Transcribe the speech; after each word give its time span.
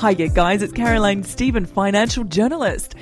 Hiya, 0.00 0.30
guys, 0.30 0.62
it's 0.62 0.72
Caroline 0.72 1.22
Stephen, 1.24 1.66
financial 1.66 2.24
journalist. 2.24 2.94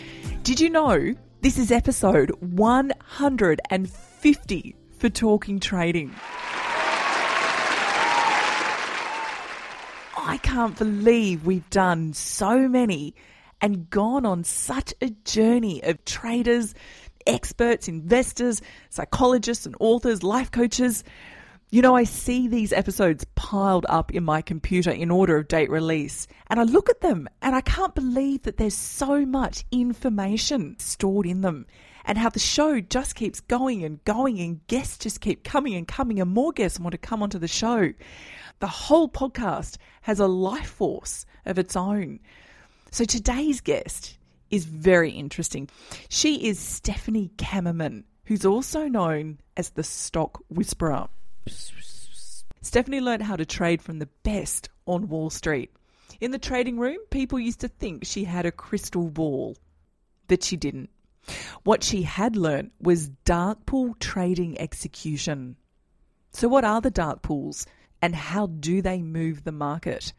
Did 0.42 0.58
you 0.58 0.68
know 0.68 1.14
this 1.42 1.56
is 1.56 1.70
episode 1.70 2.30
150 2.40 4.76
for 4.98 5.08
Talking 5.08 5.60
Trading? 5.60 6.12
I 10.16 10.40
can't 10.42 10.76
believe 10.76 11.46
we've 11.46 11.70
done 11.70 12.14
so 12.14 12.68
many 12.68 13.14
and 13.60 13.88
gone 13.88 14.26
on 14.26 14.42
such 14.42 14.92
a 15.00 15.10
journey 15.24 15.80
of 15.84 16.04
traders, 16.04 16.74
experts, 17.28 17.86
investors, 17.86 18.60
psychologists, 18.90 19.66
and 19.66 19.76
authors, 19.78 20.24
life 20.24 20.50
coaches. 20.50 21.04
You 21.70 21.82
know, 21.82 21.94
I 21.94 22.04
see 22.04 22.48
these 22.48 22.72
episodes 22.72 23.26
piled 23.34 23.84
up 23.90 24.14
in 24.14 24.24
my 24.24 24.40
computer 24.40 24.90
in 24.90 25.10
order 25.10 25.36
of 25.36 25.48
date 25.48 25.68
release, 25.68 26.26
and 26.46 26.58
I 26.58 26.62
look 26.62 26.88
at 26.88 27.02
them 27.02 27.28
and 27.42 27.54
I 27.54 27.60
can't 27.60 27.94
believe 27.94 28.44
that 28.44 28.56
there's 28.56 28.72
so 28.72 29.26
much 29.26 29.66
information 29.70 30.78
stored 30.78 31.26
in 31.26 31.42
them, 31.42 31.66
and 32.06 32.16
how 32.16 32.30
the 32.30 32.38
show 32.38 32.80
just 32.80 33.16
keeps 33.16 33.40
going 33.40 33.84
and 33.84 34.02
going, 34.06 34.40
and 34.40 34.66
guests 34.66 34.96
just 34.96 35.20
keep 35.20 35.44
coming 35.44 35.74
and 35.74 35.86
coming, 35.86 36.22
and 36.22 36.30
more 36.30 36.52
guests 36.52 36.80
want 36.80 36.92
to 36.92 36.98
come 36.98 37.22
onto 37.22 37.38
the 37.38 37.46
show. 37.46 37.92
The 38.60 38.66
whole 38.66 39.10
podcast 39.10 39.76
has 40.00 40.20
a 40.20 40.26
life 40.26 40.70
force 40.70 41.26
of 41.44 41.58
its 41.58 41.76
own. 41.76 42.20
So 42.92 43.04
today's 43.04 43.60
guest 43.60 44.16
is 44.50 44.64
very 44.64 45.10
interesting. 45.10 45.68
She 46.08 46.48
is 46.48 46.58
Stephanie 46.58 47.30
Kammerman, 47.36 48.04
who's 48.24 48.46
also 48.46 48.88
known 48.88 49.40
as 49.58 49.68
the 49.68 49.82
Stock 49.82 50.42
Whisperer. 50.48 51.08
Stephanie 52.60 53.00
learned 53.00 53.22
how 53.22 53.36
to 53.36 53.46
trade 53.46 53.82
from 53.82 53.98
the 53.98 54.08
best 54.22 54.68
on 54.86 55.08
Wall 55.08 55.30
Street. 55.30 55.72
In 56.20 56.32
the 56.32 56.38
trading 56.38 56.78
room, 56.78 56.98
people 57.10 57.38
used 57.38 57.60
to 57.60 57.68
think 57.68 58.04
she 58.04 58.24
had 58.24 58.44
a 58.44 58.52
crystal 58.52 59.08
ball, 59.08 59.56
but 60.26 60.42
she 60.42 60.56
didn't. 60.56 60.90
What 61.62 61.84
she 61.84 62.02
had 62.02 62.36
learned 62.36 62.70
was 62.80 63.08
dark 63.24 63.66
pool 63.66 63.94
trading 64.00 64.58
execution. 64.58 65.56
So, 66.32 66.48
what 66.48 66.64
are 66.64 66.80
the 66.80 66.90
dark 66.90 67.22
pools 67.22 67.66
and 68.00 68.14
how 68.14 68.46
do 68.46 68.82
they 68.82 69.02
move 69.02 69.44
the 69.44 69.52
market? 69.52 70.12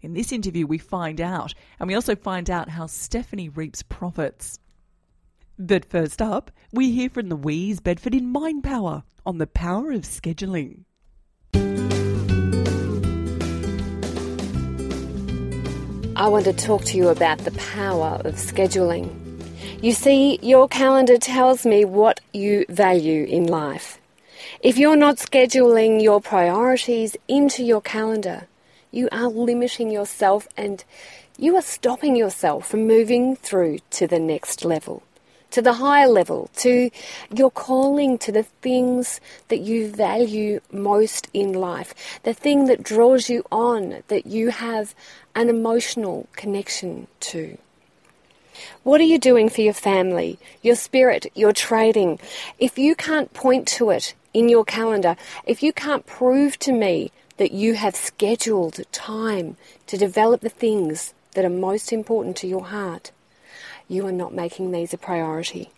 In 0.00 0.14
this 0.14 0.32
interview, 0.32 0.66
we 0.66 0.78
find 0.78 1.20
out, 1.20 1.54
and 1.78 1.86
we 1.86 1.94
also 1.94 2.16
find 2.16 2.50
out 2.50 2.68
how 2.68 2.86
Stephanie 2.86 3.48
reaps 3.48 3.82
profits. 3.82 4.58
But 5.58 5.84
first 5.84 6.22
up, 6.22 6.50
we 6.72 6.92
hear 6.92 7.10
from 7.10 7.28
the 7.28 7.34
Louise 7.36 7.78
Bedford 7.80 8.14
in 8.14 8.32
Mind 8.32 8.64
Power 8.64 9.02
on 9.26 9.36
the 9.36 9.46
power 9.46 9.92
of 9.92 10.02
scheduling. 10.02 10.84
I 16.16 16.28
want 16.28 16.46
to 16.46 16.54
talk 16.54 16.84
to 16.84 16.96
you 16.96 17.08
about 17.08 17.38
the 17.38 17.50
power 17.52 18.22
of 18.24 18.36
scheduling. 18.36 19.10
You 19.82 19.92
see, 19.92 20.38
your 20.40 20.68
calendar 20.68 21.18
tells 21.18 21.66
me 21.66 21.84
what 21.84 22.20
you 22.32 22.64
value 22.70 23.24
in 23.24 23.46
life. 23.46 24.00
If 24.60 24.78
you're 24.78 24.96
not 24.96 25.16
scheduling 25.16 26.02
your 26.02 26.20
priorities 26.20 27.14
into 27.28 27.62
your 27.62 27.82
calendar, 27.82 28.46
you 28.90 29.08
are 29.12 29.28
limiting 29.28 29.90
yourself 29.90 30.48
and 30.56 30.82
you 31.36 31.56
are 31.56 31.62
stopping 31.62 32.16
yourself 32.16 32.68
from 32.68 32.86
moving 32.86 33.36
through 33.36 33.80
to 33.90 34.06
the 34.06 34.18
next 34.18 34.64
level 34.64 35.02
to 35.52 35.62
the 35.62 35.74
higher 35.74 36.08
level, 36.08 36.50
to 36.56 36.90
your 37.32 37.50
calling, 37.50 38.18
to 38.18 38.32
the 38.32 38.42
things 38.42 39.20
that 39.48 39.60
you 39.60 39.88
value 39.88 40.60
most 40.72 41.28
in 41.32 41.52
life, 41.52 41.94
the 42.24 42.34
thing 42.34 42.66
that 42.66 42.82
draws 42.82 43.30
you 43.30 43.44
on, 43.52 44.02
that 44.08 44.26
you 44.26 44.48
have 44.48 44.94
an 45.34 45.48
emotional 45.48 46.26
connection 46.32 47.06
to. 47.20 47.56
What 48.82 49.00
are 49.00 49.04
you 49.04 49.18
doing 49.18 49.48
for 49.48 49.62
your 49.62 49.72
family, 49.72 50.38
your 50.62 50.76
spirit, 50.76 51.26
your 51.34 51.52
trading? 51.52 52.18
If 52.58 52.78
you 52.78 52.94
can't 52.94 53.32
point 53.32 53.66
to 53.68 53.90
it 53.90 54.14
in 54.34 54.48
your 54.48 54.64
calendar, 54.64 55.16
if 55.46 55.62
you 55.62 55.72
can't 55.72 56.06
prove 56.06 56.58
to 56.60 56.72
me 56.72 57.12
that 57.36 57.52
you 57.52 57.74
have 57.74 57.96
scheduled 57.96 58.80
time 58.92 59.56
to 59.86 59.96
develop 59.96 60.42
the 60.42 60.48
things 60.48 61.14
that 61.32 61.44
are 61.44 61.50
most 61.50 61.92
important 61.92 62.36
to 62.36 62.46
your 62.46 62.66
heart, 62.66 63.10
you 63.88 64.06
are 64.06 64.12
not 64.12 64.34
making 64.34 64.72
these 64.72 64.94
a 64.94 64.98
priority. 64.98 65.70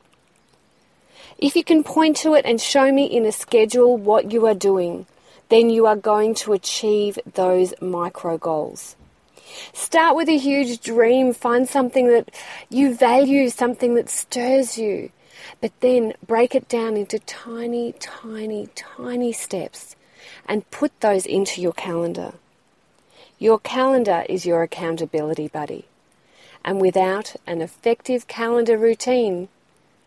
If 1.38 1.56
you 1.56 1.64
can 1.64 1.82
point 1.82 2.16
to 2.18 2.34
it 2.34 2.44
and 2.44 2.60
show 2.60 2.92
me 2.92 3.06
in 3.06 3.26
a 3.26 3.32
schedule 3.32 3.96
what 3.96 4.32
you 4.32 4.46
are 4.46 4.54
doing, 4.54 5.06
then 5.48 5.68
you 5.68 5.86
are 5.86 5.96
going 5.96 6.34
to 6.36 6.52
achieve 6.52 7.18
those 7.34 7.74
micro 7.80 8.38
goals. 8.38 8.96
Start 9.72 10.16
with 10.16 10.28
a 10.28 10.38
huge 10.38 10.80
dream, 10.80 11.32
find 11.32 11.68
something 11.68 12.08
that 12.08 12.30
you 12.70 12.94
value, 12.94 13.50
something 13.50 13.94
that 13.94 14.08
stirs 14.08 14.78
you, 14.78 15.10
but 15.60 15.72
then 15.80 16.14
break 16.26 16.54
it 16.54 16.68
down 16.68 16.96
into 16.96 17.18
tiny, 17.20 17.92
tiny, 18.00 18.68
tiny 18.74 19.32
steps 19.32 19.96
and 20.46 20.68
put 20.70 20.98
those 21.00 21.26
into 21.26 21.60
your 21.60 21.72
calendar. 21.72 22.32
Your 23.38 23.58
calendar 23.58 24.24
is 24.28 24.46
your 24.46 24.62
accountability 24.62 25.48
buddy 25.48 25.86
and 26.64 26.80
without 26.80 27.36
an 27.46 27.60
effective 27.60 28.26
calendar 28.26 28.78
routine, 28.78 29.48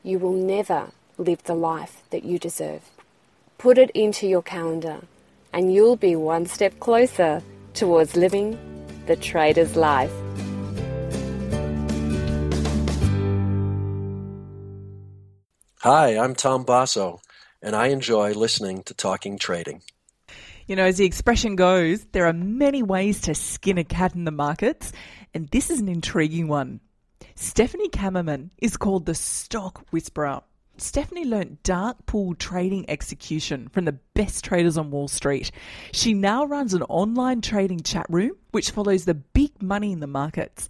you 0.02 0.18
will 0.18 0.34
never 0.34 0.88
live 1.18 1.44
the 1.44 1.54
life 1.54 2.02
that 2.10 2.26
you 2.26 2.40
deserve. 2.40 2.82
Put 3.60 3.78
it 3.78 3.92
into 3.92 4.28
your 4.28 4.42
calendar, 4.42 5.02
and 5.54 5.72
you'll 5.72 5.96
be 5.96 6.16
one 6.16 6.48
step 6.48 6.80
closer 6.80 7.44
towards 7.74 8.16
living 8.16 8.58
the 9.06 9.16
trader's 9.16 9.76
life. 9.76 10.12
Hi, 15.82 16.18
I'm 16.18 16.34
Tom 16.34 16.64
Basso, 16.64 17.22
and 17.62 17.76
I 17.76 17.88
enjoy 17.88 18.34
listening 18.34 18.82
to 18.84 18.96
Talking 18.96 19.38
Trading. 19.38 19.84
You 20.68 20.76
know, 20.76 20.84
as 20.84 20.98
the 20.98 21.06
expression 21.06 21.56
goes, 21.56 22.04
there 22.12 22.26
are 22.26 22.34
many 22.34 22.84
ways 22.84 23.22
to 23.22 23.36
skin 23.36 23.78
a 23.78 23.86
cat 23.86 24.16
in 24.16 24.26
the 24.26 24.32
markets, 24.32 24.92
and 25.38 25.48
this 25.50 25.70
is 25.70 25.80
an 25.80 25.88
intriguing 25.88 26.48
one. 26.48 26.80
Stephanie 27.36 27.90
Kammerman 27.90 28.50
is 28.58 28.76
called 28.76 29.06
the 29.06 29.14
Stock 29.14 29.86
Whisperer. 29.92 30.42
Stephanie 30.78 31.26
learnt 31.26 31.62
dark 31.62 32.08
pool 32.08 32.34
trading 32.34 32.90
execution 32.90 33.68
from 33.68 33.86
the 33.86 34.00
best 34.16 34.44
traders 34.44 34.80
on 34.80 34.90
Wall 34.90 35.08
Street. 35.08 35.52
She 35.92 36.16
now 36.16 36.44
runs 36.46 36.74
an 36.74 36.82
online 36.82 37.42
trading 37.42 37.82
chat 37.82 38.08
room 38.10 38.32
which 38.50 38.72
follows 38.72 39.06
the 39.06 39.14
big 39.14 39.62
money 39.62 39.92
in 39.92 40.00
the 40.00 40.08
markets. 40.08 40.70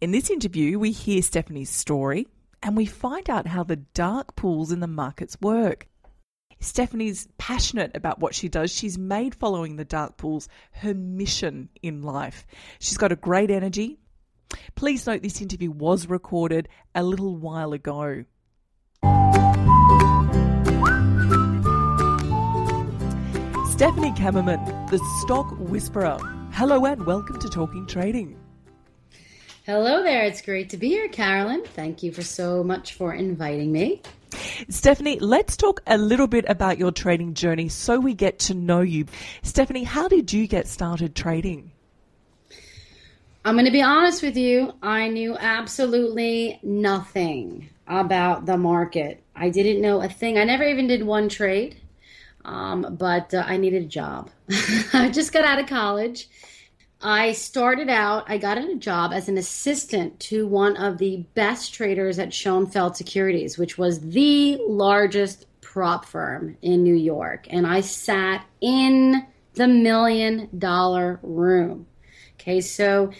In 0.00 0.10
this 0.10 0.28
interview, 0.28 0.80
we 0.80 0.90
hear 0.90 1.22
Stephanie's 1.22 1.70
story 1.70 2.26
and 2.64 2.76
we 2.76 2.86
find 2.86 3.30
out 3.30 3.46
how 3.46 3.62
the 3.62 3.76
dark 3.76 4.34
pools 4.34 4.72
in 4.72 4.80
the 4.80 4.88
markets 4.88 5.40
work. 5.40 5.86
Stephanie's 6.60 7.26
passionate 7.38 7.92
about 7.94 8.18
what 8.18 8.34
she 8.34 8.48
does. 8.48 8.70
She's 8.70 8.98
made 8.98 9.34
following 9.34 9.76
the 9.76 9.84
dark 9.84 10.16
pools 10.16 10.48
her 10.72 10.94
mission 10.94 11.68
in 11.80 12.02
life. 12.02 12.44
She's 12.80 12.98
got 12.98 13.12
a 13.12 13.16
great 13.16 13.50
energy. 13.50 13.98
Please 14.74 15.06
note 15.06 15.22
this 15.22 15.40
interview 15.40 15.70
was 15.70 16.08
recorded 16.08 16.68
a 16.94 17.02
little 17.02 17.36
while 17.36 17.72
ago. 17.72 18.24
Stephanie 23.70 24.12
Kammerman, 24.12 24.90
the 24.90 24.98
Stock 25.20 25.54
Whisperer. 25.58 26.18
Hello 26.52 26.84
and 26.84 27.06
welcome 27.06 27.38
to 27.40 27.48
Talking 27.48 27.86
Trading. 27.86 28.36
Hello 29.64 30.02
there. 30.02 30.24
It's 30.24 30.42
great 30.42 30.68
to 30.70 30.76
be 30.76 30.88
here, 30.88 31.08
Carolyn. 31.08 31.64
Thank 31.64 32.02
you 32.02 32.12
for 32.12 32.22
so 32.22 32.62
much 32.62 32.94
for 32.94 33.14
inviting 33.14 33.72
me. 33.72 34.02
Stephanie, 34.68 35.18
let's 35.20 35.56
talk 35.56 35.80
a 35.86 35.96
little 35.96 36.26
bit 36.26 36.44
about 36.48 36.76
your 36.76 36.92
trading 36.92 37.34
journey 37.34 37.68
so 37.68 37.98
we 37.98 38.14
get 38.14 38.38
to 38.40 38.54
know 38.54 38.80
you. 38.80 39.06
Stephanie, 39.42 39.84
how 39.84 40.08
did 40.08 40.32
you 40.32 40.46
get 40.46 40.68
started 40.68 41.14
trading? 41.14 41.72
I'm 43.42 43.54
going 43.54 43.64
to 43.64 43.70
be 43.70 43.82
honest 43.82 44.22
with 44.22 44.36
you. 44.36 44.74
I 44.82 45.08
knew 45.08 45.34
absolutely 45.38 46.60
nothing 46.62 47.70
about 47.86 48.44
the 48.44 48.58
market. 48.58 49.22
I 49.34 49.48
didn't 49.48 49.80
know 49.80 50.02
a 50.02 50.08
thing. 50.08 50.36
I 50.36 50.44
never 50.44 50.64
even 50.64 50.86
did 50.86 51.02
one 51.04 51.30
trade, 51.30 51.80
um, 52.44 52.96
but 52.98 53.32
uh, 53.32 53.42
I 53.46 53.56
needed 53.56 53.84
a 53.84 53.86
job. 53.86 54.30
I 54.92 55.08
just 55.10 55.32
got 55.32 55.44
out 55.44 55.58
of 55.58 55.66
college. 55.66 56.28
I 57.00 57.32
started 57.32 57.88
out, 57.88 58.24
I 58.28 58.36
got 58.36 58.58
a 58.58 58.74
job 58.74 59.12
as 59.14 59.30
an 59.30 59.38
assistant 59.38 60.20
to 60.20 60.46
one 60.46 60.76
of 60.76 60.98
the 60.98 61.24
best 61.34 61.72
traders 61.72 62.18
at 62.18 62.28
Schonfeld 62.28 62.94
Securities, 62.94 63.56
which 63.56 63.78
was 63.78 64.00
the 64.00 64.58
largest 64.68 65.46
prop 65.62 66.04
firm 66.04 66.58
in 66.60 66.82
New 66.82 66.94
York. 66.94 67.46
And 67.48 67.66
I 67.66 67.80
sat 67.80 68.44
in 68.60 69.26
the 69.54 69.66
million 69.66 70.50
dollar 70.58 71.20
room. 71.22 71.86
Okay, 72.40 72.62
so 72.62 73.10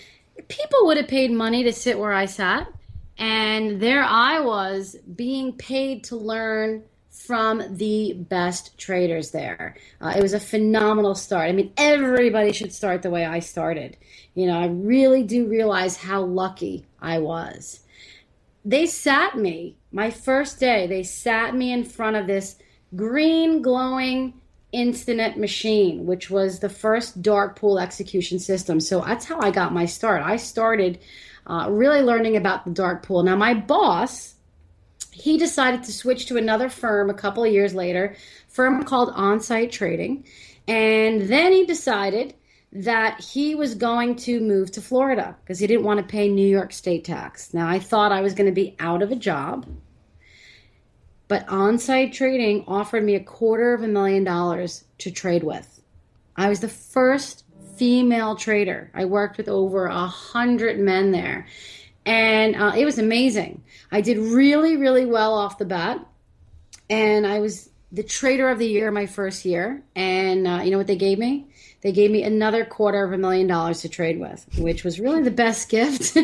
people 0.49 0.87
would 0.87 0.97
have 0.97 1.09
paid 1.09 1.31
money 1.31 1.63
to 1.65 1.75
sit 1.75 1.99
where 1.99 2.15
I 2.15 2.25
sat, 2.25 2.73
and 3.19 3.79
there 3.79 4.03
I 4.03 4.41
was 4.41 4.97
being 5.15 5.53
paid 5.53 6.05
to 6.05 6.17
learn 6.17 6.85
from 7.11 7.77
the 7.77 8.15
best 8.15 8.79
traders 8.79 9.31
there. 9.31 9.77
Uh, 10.01 10.15
it 10.17 10.23
was 10.23 10.33
a 10.33 10.41
phenomenal 10.41 11.15
start. 11.15 11.51
I 11.51 11.53
mean, 11.53 11.71
everybody 11.77 12.53
should 12.53 12.73
start 12.73 13.03
the 13.03 13.11
way 13.11 13.27
I 13.27 13.41
started. 13.41 13.99
You 14.35 14.47
know, 14.47 14.59
I 14.59 14.69
really 14.69 15.23
do 15.23 15.47
realize 15.47 15.99
how 15.99 16.23
lucky 16.23 16.87
I 16.99 17.19
was. 17.19 17.81
They 18.65 18.87
sat 18.87 19.37
me, 19.37 19.77
my 19.93 20.11
first 20.11 20.59
day, 20.59 20.87
they 20.87 21.03
sat 21.03 21.55
me 21.55 21.73
in 21.75 21.85
front 21.85 22.17
of 22.17 22.27
this 22.27 22.57
green 22.97 23.61
glowing 23.61 24.40
Instinet 24.73 25.37
machine, 25.37 26.07
which 26.07 26.31
was 26.31 26.61
the 26.61 26.69
first 26.69 27.23
dark 27.23 27.57
pool 27.57 27.79
execution 27.79 28.39
system. 28.39 28.81
So 28.81 29.01
that's 29.01 29.25
how 29.25 29.41
I 29.41 29.51
got 29.51 29.73
my 29.73 29.87
start. 29.87 30.23
I 30.23 30.37
started 30.37 30.99
uh, 31.47 31.69
really 31.71 32.03
learning 32.03 32.37
about 32.37 32.65
the 32.65 32.71
dark 32.71 33.03
pool. 33.03 33.23
Now, 33.23 33.37
my 33.37 33.55
boss, 33.55 34.35
he 35.11 35.39
decided 35.39 35.83
to 35.85 35.93
switch 35.93 36.27
to 36.27 36.37
another 36.37 36.69
firm 36.69 37.11
a 37.11 37.15
couple 37.15 37.45
of 37.45 37.53
years 37.53 37.75
later, 37.75 38.15
firm 38.49 38.85
called 38.85 39.13
Onsite 39.15 39.73
Trading, 39.73 40.25
and 40.69 41.23
then 41.23 41.53
he 41.53 41.67
decided 41.67 42.35
that 42.73 43.21
he 43.21 43.57
was 43.57 43.75
going 43.75 44.15
to 44.15 44.41
move 44.41 44.71
to 44.71 44.81
Florida 44.81 45.37
because 45.43 45.59
he 45.59 45.67
didn't 45.67 45.85
want 45.85 45.99
to 45.99 46.07
pay 46.07 46.29
New 46.29 46.47
York 46.47 46.73
state 46.73 47.05
tax. 47.05 47.53
Now, 47.53 47.69
I 47.69 47.81
thought 47.81 48.13
I 48.13 48.21
was 48.21 48.35
going 48.35 48.47
to 48.47 48.53
be 48.53 48.77
out 48.79 49.03
of 49.03 49.11
a 49.11 49.17
job 49.17 49.67
but 51.31 51.47
Onsite 51.47 52.13
Trading 52.13 52.65
offered 52.67 53.05
me 53.05 53.15
a 53.15 53.23
quarter 53.23 53.73
of 53.73 53.85
a 53.85 53.87
million 53.87 54.25
dollars 54.25 54.83
to 54.99 55.13
trade 55.13 55.45
with. 55.45 55.81
I 56.35 56.49
was 56.49 56.59
the 56.59 56.69
first 56.69 57.45
female 57.77 58.35
trader. 58.35 58.91
I 58.95 59.05
worked 59.05 59.37
with 59.37 59.49
over 59.49 59.87
a 59.87 60.09
hundred 60.09 60.81
men 60.81 61.13
there, 61.13 61.47
and 62.05 62.57
uh, 62.57 62.73
it 62.77 62.85
was 62.85 62.99
amazing. 62.99 63.63
I 63.93 64.01
did 64.01 64.19
really, 64.19 64.77
really 64.77 65.07
well 65.07 65.35
off 65.35 65.57
the 65.57 65.67
bat, 65.67 66.05
and 66.91 67.25
I 67.25 67.39
was 67.39 67.71
the 67.93 68.03
trader 68.03 68.49
of 68.49 68.59
the 68.59 68.67
year 68.67 68.91
my 68.91 69.07
first 69.07 69.45
year. 69.45 69.85
And 69.95 70.49
uh, 70.49 70.63
you 70.65 70.73
know 70.73 70.79
what 70.79 70.89
they 70.89 70.97
gave 70.97 71.21
me? 71.21 71.47
They 71.83 71.93
gave 71.93 72.11
me 72.11 72.23
another 72.23 72.65
quarter 72.65 73.05
of 73.05 73.13
a 73.13 73.19
million 73.19 73.47
dollars 73.47 73.81
to 73.83 73.89
trade 73.89 74.21
with, 74.21 74.47
which 74.59 74.85
was 74.85 75.01
really 75.01 75.23
the 75.23 75.31
best 75.31 75.69
gift. 75.71 76.17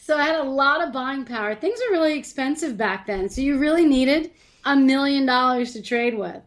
so 0.00 0.16
I 0.16 0.24
had 0.24 0.40
a 0.40 0.44
lot 0.44 0.82
of 0.86 0.92
buying 0.92 1.24
power. 1.24 1.54
Things 1.54 1.78
were 1.86 1.92
really 1.92 2.18
expensive 2.18 2.76
back 2.76 3.06
then. 3.06 3.28
So 3.28 3.40
you 3.40 3.58
really 3.58 3.84
needed 3.84 4.30
a 4.64 4.76
million 4.76 5.26
dollars 5.26 5.72
to 5.74 5.82
trade 5.82 6.18
with. 6.18 6.42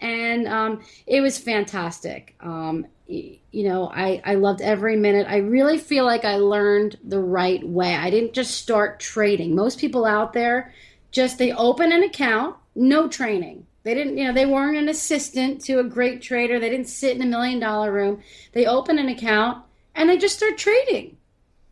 And 0.00 0.48
um, 0.48 0.82
it 1.06 1.20
was 1.20 1.38
fantastic. 1.38 2.34
Um, 2.40 2.86
you 3.06 3.68
know, 3.68 3.90
I, 3.92 4.22
I 4.24 4.34
loved 4.36 4.62
every 4.62 4.96
minute. 4.96 5.26
I 5.28 5.38
really 5.38 5.76
feel 5.76 6.06
like 6.06 6.24
I 6.24 6.36
learned 6.36 6.96
the 7.04 7.20
right 7.20 7.62
way. 7.66 7.94
I 7.96 8.08
didn't 8.08 8.32
just 8.32 8.56
start 8.56 9.00
trading. 9.00 9.54
Most 9.54 9.78
people 9.78 10.06
out 10.06 10.32
there 10.32 10.72
just 11.10 11.38
they 11.38 11.52
open 11.52 11.92
an 11.92 12.02
account, 12.02 12.56
no 12.74 13.08
training 13.08 13.66
they 13.82 13.94
didn't, 13.94 14.18
you 14.18 14.24
know, 14.24 14.32
they 14.32 14.46
weren't 14.46 14.76
an 14.76 14.88
assistant 14.88 15.62
to 15.62 15.78
a 15.78 15.84
great 15.84 16.20
trader. 16.20 16.58
They 16.58 16.70
didn't 16.70 16.88
sit 16.88 17.16
in 17.16 17.22
a 17.22 17.26
million 17.26 17.60
dollar 17.60 17.92
room. 17.92 18.22
They 18.52 18.66
open 18.66 18.98
an 18.98 19.08
account 19.08 19.64
and 19.94 20.08
they 20.08 20.18
just 20.18 20.36
start 20.36 20.58
trading. 20.58 21.16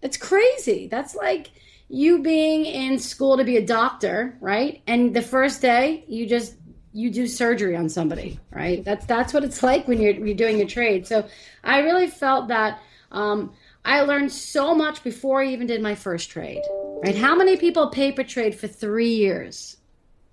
It's 0.01 0.17
crazy. 0.17 0.89
That's 0.89 1.15
like 1.15 1.51
you 1.89 2.21
being 2.21 2.65
in 2.65 2.99
school 2.99 3.37
to 3.37 3.45
be 3.45 3.57
a 3.57 3.65
doctor, 3.65 4.37
right? 4.41 4.83
And 4.87 5.15
the 5.15 5.23
first 5.23 5.61
day 5.61 6.05
you 6.09 6.27
just 6.27 6.55
you 6.93 7.11
do 7.11 7.27
surgery 7.27 7.77
on 7.77 7.89
somebody, 7.89 8.41
right? 8.51 8.85
That's 8.85 9.07
that's 9.07 9.33
what 9.35 9.45
it's 9.45 9.63
like 9.63 9.87
when 9.87 10.01
you're 10.01 10.15
you're 10.15 10.37
doing 10.37 10.59
your 10.59 10.67
trade. 10.67 11.07
So 11.07 11.27
I 11.65 11.81
really 11.81 12.09
felt 12.09 12.49
that 12.49 12.81
um, 13.13 13.53
I 13.85 14.03
learned 14.03 14.33
so 14.33 14.75
much 14.75 15.03
before 15.03 15.43
I 15.43 15.47
even 15.47 15.67
did 15.67 15.81
my 15.83 15.95
first 15.95 16.31
trade. 16.31 16.63
Right? 17.03 17.17
How 17.17 17.35
many 17.35 17.57
people 17.57 17.89
paper 17.91 18.25
trade 18.25 18.55
for 18.55 18.67
three 18.67 19.15
years? 19.15 19.78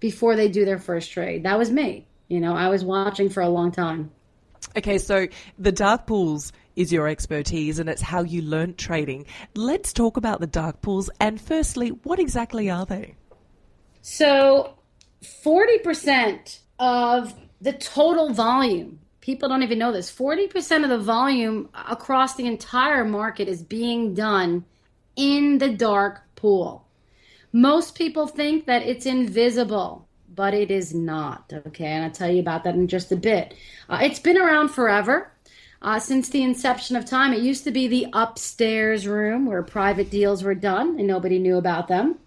Before 0.05 0.35
they 0.35 0.47
do 0.47 0.65
their 0.65 0.77
first 0.77 1.11
trade. 1.11 1.41
That 1.41 1.57
was 1.57 1.71
me. 1.71 2.07
You 2.27 2.39
know, 2.39 2.53
I 2.55 2.67
was 2.69 2.83
watching 2.85 3.27
for 3.27 3.41
a 3.41 3.49
long 3.49 3.71
time. 3.71 4.11
Okay, 4.77 4.99
so 4.99 5.27
the 5.57 5.71
dark 5.71 6.05
pools 6.05 6.53
is 6.75 6.93
your 6.93 7.07
expertise 7.07 7.79
and 7.79 7.89
it's 7.89 8.03
how 8.03 8.21
you 8.21 8.43
learnt 8.43 8.77
trading. 8.77 9.25
Let's 9.55 9.93
talk 9.93 10.15
about 10.15 10.41
the 10.41 10.47
dark 10.61 10.83
pools 10.83 11.09
and 11.19 11.41
firstly, 11.41 11.89
what 11.89 12.19
exactly 12.19 12.69
are 12.69 12.85
they? 12.85 13.15
So, 14.03 14.77
40% 15.43 16.59
of 16.77 17.33
the 17.59 17.73
total 17.73 18.29
volume, 18.31 18.99
people 19.21 19.49
don't 19.49 19.63
even 19.63 19.79
know 19.79 19.91
this, 19.91 20.11
40% 20.11 20.83
of 20.83 20.89
the 20.91 20.99
volume 20.99 21.69
across 21.73 22.35
the 22.35 22.45
entire 22.45 23.05
market 23.05 23.47
is 23.47 23.63
being 23.63 24.13
done 24.13 24.65
in 25.15 25.57
the 25.57 25.69
dark 25.69 26.21
pool. 26.35 26.84
Most 27.55 27.95
people 27.95 28.27
think 28.27 28.65
that 28.65 28.81
it's 28.81 29.05
invisible, 29.05 30.09
but 30.35 30.53
it 30.53 30.71
is 30.71 30.93
not. 30.93 31.53
Okay, 31.67 31.85
and 31.85 32.03
I'll 32.03 32.11
tell 32.11 32.29
you 32.29 32.41
about 32.41 32.65
that 32.65 32.75
in 32.75 32.85
just 32.89 33.13
a 33.13 33.15
bit. 33.15 33.53
Uh, 33.87 33.99
it's 34.01 34.19
been 34.19 34.37
around 34.37 34.71
forever. 34.71 35.31
Uh, 35.81 35.97
since 35.97 36.27
the 36.27 36.43
inception 36.43 36.97
of 36.97 37.05
time, 37.05 37.31
it 37.31 37.41
used 37.41 37.63
to 37.63 37.71
be 37.71 37.87
the 37.87 38.07
upstairs 38.11 39.07
room 39.07 39.45
where 39.45 39.63
private 39.63 40.09
deals 40.09 40.43
were 40.43 40.53
done 40.53 40.97
and 40.99 41.07
nobody 41.07 41.39
knew 41.39 41.55
about 41.55 41.87
them. 41.87 42.19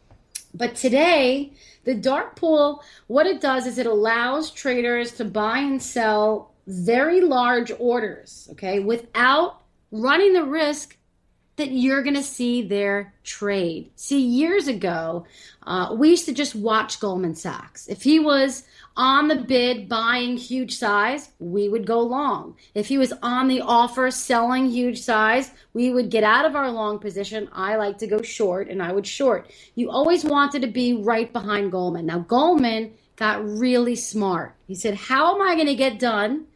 But 0.54 0.76
today, 0.76 1.52
the 1.84 1.94
dark 1.94 2.36
pool, 2.36 2.82
what 3.06 3.26
it 3.26 3.42
does 3.42 3.66
is 3.66 3.76
it 3.76 3.86
allows 3.86 4.50
traders 4.50 5.12
to 5.16 5.26
buy 5.26 5.58
and 5.58 5.82
sell 5.82 6.54
very 6.66 7.20
large 7.20 7.70
orders, 7.78 8.48
okay, 8.52 8.78
without 8.78 9.60
running 9.92 10.32
the 10.32 10.44
risk 10.44 10.96
that 11.58 11.70
you're 11.70 12.02
going 12.02 12.16
to 12.16 12.22
see 12.22 12.62
their 12.62 13.14
trade. 13.22 13.90
See, 13.94 14.20
years 14.20 14.66
ago, 14.66 15.26
uh, 15.64 15.94
we 15.96 16.10
used 16.10 16.24
to 16.26 16.32
just 16.32 16.54
watch 16.54 16.98
Goldman 16.98 17.34
Sachs. 17.34 17.86
If 17.88 18.02
he 18.02 18.18
was 18.18 18.64
on 18.96 19.28
the 19.28 19.36
bid 19.36 19.88
buying 19.88 20.36
huge 20.36 20.76
size, 20.76 21.30
we 21.38 21.68
would 21.68 21.86
go 21.86 22.00
long. 22.00 22.56
If 22.74 22.88
he 22.88 22.98
was 22.98 23.12
on 23.22 23.46
the 23.46 23.60
offer 23.60 24.10
selling 24.10 24.70
huge 24.70 25.00
size, 25.00 25.52
we 25.74 25.92
would 25.92 26.10
get 26.10 26.24
out 26.24 26.44
of 26.44 26.56
our 26.56 26.70
long 26.70 26.98
position. 26.98 27.48
I 27.52 27.76
like 27.76 27.98
to 27.98 28.08
go 28.08 28.22
short 28.22 28.68
and 28.68 28.82
I 28.82 28.92
would 28.92 29.06
short. 29.06 29.50
You 29.76 29.90
always 29.90 30.24
wanted 30.24 30.62
to 30.62 30.68
be 30.68 30.94
right 30.94 31.32
behind 31.32 31.70
Goldman. 31.70 32.06
Now, 32.06 32.18
Goldman 32.20 32.94
got 33.14 33.44
really 33.46 33.94
smart. 33.94 34.56
He 34.66 34.74
said, 34.74 34.94
How 34.94 35.34
am 35.34 35.42
I 35.46 35.54
going 35.54 35.68
to 35.68 35.74
get 35.76 36.00
done? 36.00 36.46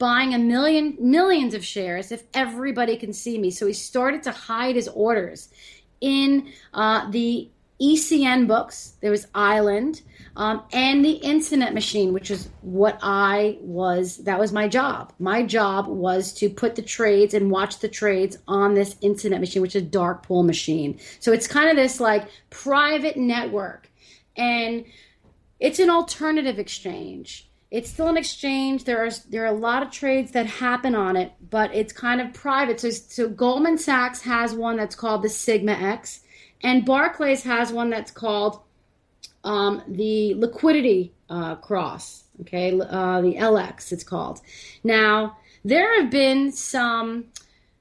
Buying 0.00 0.32
a 0.32 0.38
million 0.38 0.96
millions 0.98 1.52
of 1.52 1.62
shares 1.62 2.10
if 2.10 2.24
everybody 2.34 2.96
can 2.96 3.12
see 3.12 3.38
me. 3.38 3.50
So 3.50 3.66
he 3.66 3.74
started 3.74 4.22
to 4.24 4.32
hide 4.32 4.74
his 4.74 4.88
orders 4.88 5.50
in 6.00 6.50
uh, 6.72 7.08
the 7.10 7.50
ECN 7.80 8.48
books. 8.48 8.94
There 9.02 9.10
was 9.10 9.26
Island 9.34 10.00
um, 10.36 10.62
and 10.72 11.04
the 11.04 11.20
Instinet 11.22 11.74
machine, 11.74 12.14
which 12.14 12.30
is 12.30 12.48
what 12.62 12.98
I 13.02 13.58
was. 13.60 14.16
That 14.24 14.40
was 14.40 14.52
my 14.52 14.68
job. 14.68 15.12
My 15.18 15.42
job 15.42 15.86
was 15.86 16.32
to 16.34 16.48
put 16.48 16.76
the 16.76 16.82
trades 16.82 17.34
and 17.34 17.50
watch 17.50 17.80
the 17.80 17.88
trades 17.88 18.38
on 18.48 18.72
this 18.72 18.94
Instinet 18.96 19.40
machine, 19.40 19.60
which 19.60 19.76
is 19.76 19.82
a 19.82 19.86
dark 19.86 20.22
pool 20.22 20.44
machine. 20.44 20.98
So 21.20 21.30
it's 21.30 21.46
kind 21.46 21.68
of 21.68 21.76
this 21.76 22.00
like 22.00 22.26
private 22.48 23.18
network, 23.18 23.90
and 24.34 24.86
it's 25.58 25.78
an 25.78 25.90
alternative 25.90 26.58
exchange 26.58 27.49
it's 27.70 27.88
still 27.88 28.08
an 28.08 28.16
exchange. 28.16 28.84
There 28.84 29.04
are 29.04 29.10
there 29.28 29.44
are 29.44 29.54
a 29.54 29.58
lot 29.58 29.82
of 29.82 29.90
trades 29.90 30.32
that 30.32 30.46
happen 30.46 30.94
on 30.94 31.16
it, 31.16 31.32
but 31.50 31.72
it's 31.74 31.92
kind 31.92 32.20
of 32.20 32.32
private. 32.32 32.80
So, 32.80 32.90
so 32.90 33.28
Goldman 33.28 33.78
Sachs 33.78 34.22
has 34.22 34.54
one 34.54 34.76
that's 34.76 34.96
called 34.96 35.22
the 35.22 35.28
Sigma 35.28 35.72
X, 35.72 36.20
and 36.62 36.84
Barclays 36.84 37.44
has 37.44 37.72
one 37.72 37.90
that's 37.90 38.10
called 38.10 38.60
um, 39.44 39.82
the 39.86 40.34
Liquidity 40.34 41.12
uh, 41.28 41.56
Cross. 41.56 42.24
Okay, 42.40 42.72
uh, 42.72 43.20
the 43.20 43.34
LX 43.34 43.92
it's 43.92 44.04
called. 44.04 44.40
Now 44.82 45.36
there 45.64 46.00
have 46.00 46.10
been 46.10 46.50
some 46.52 47.26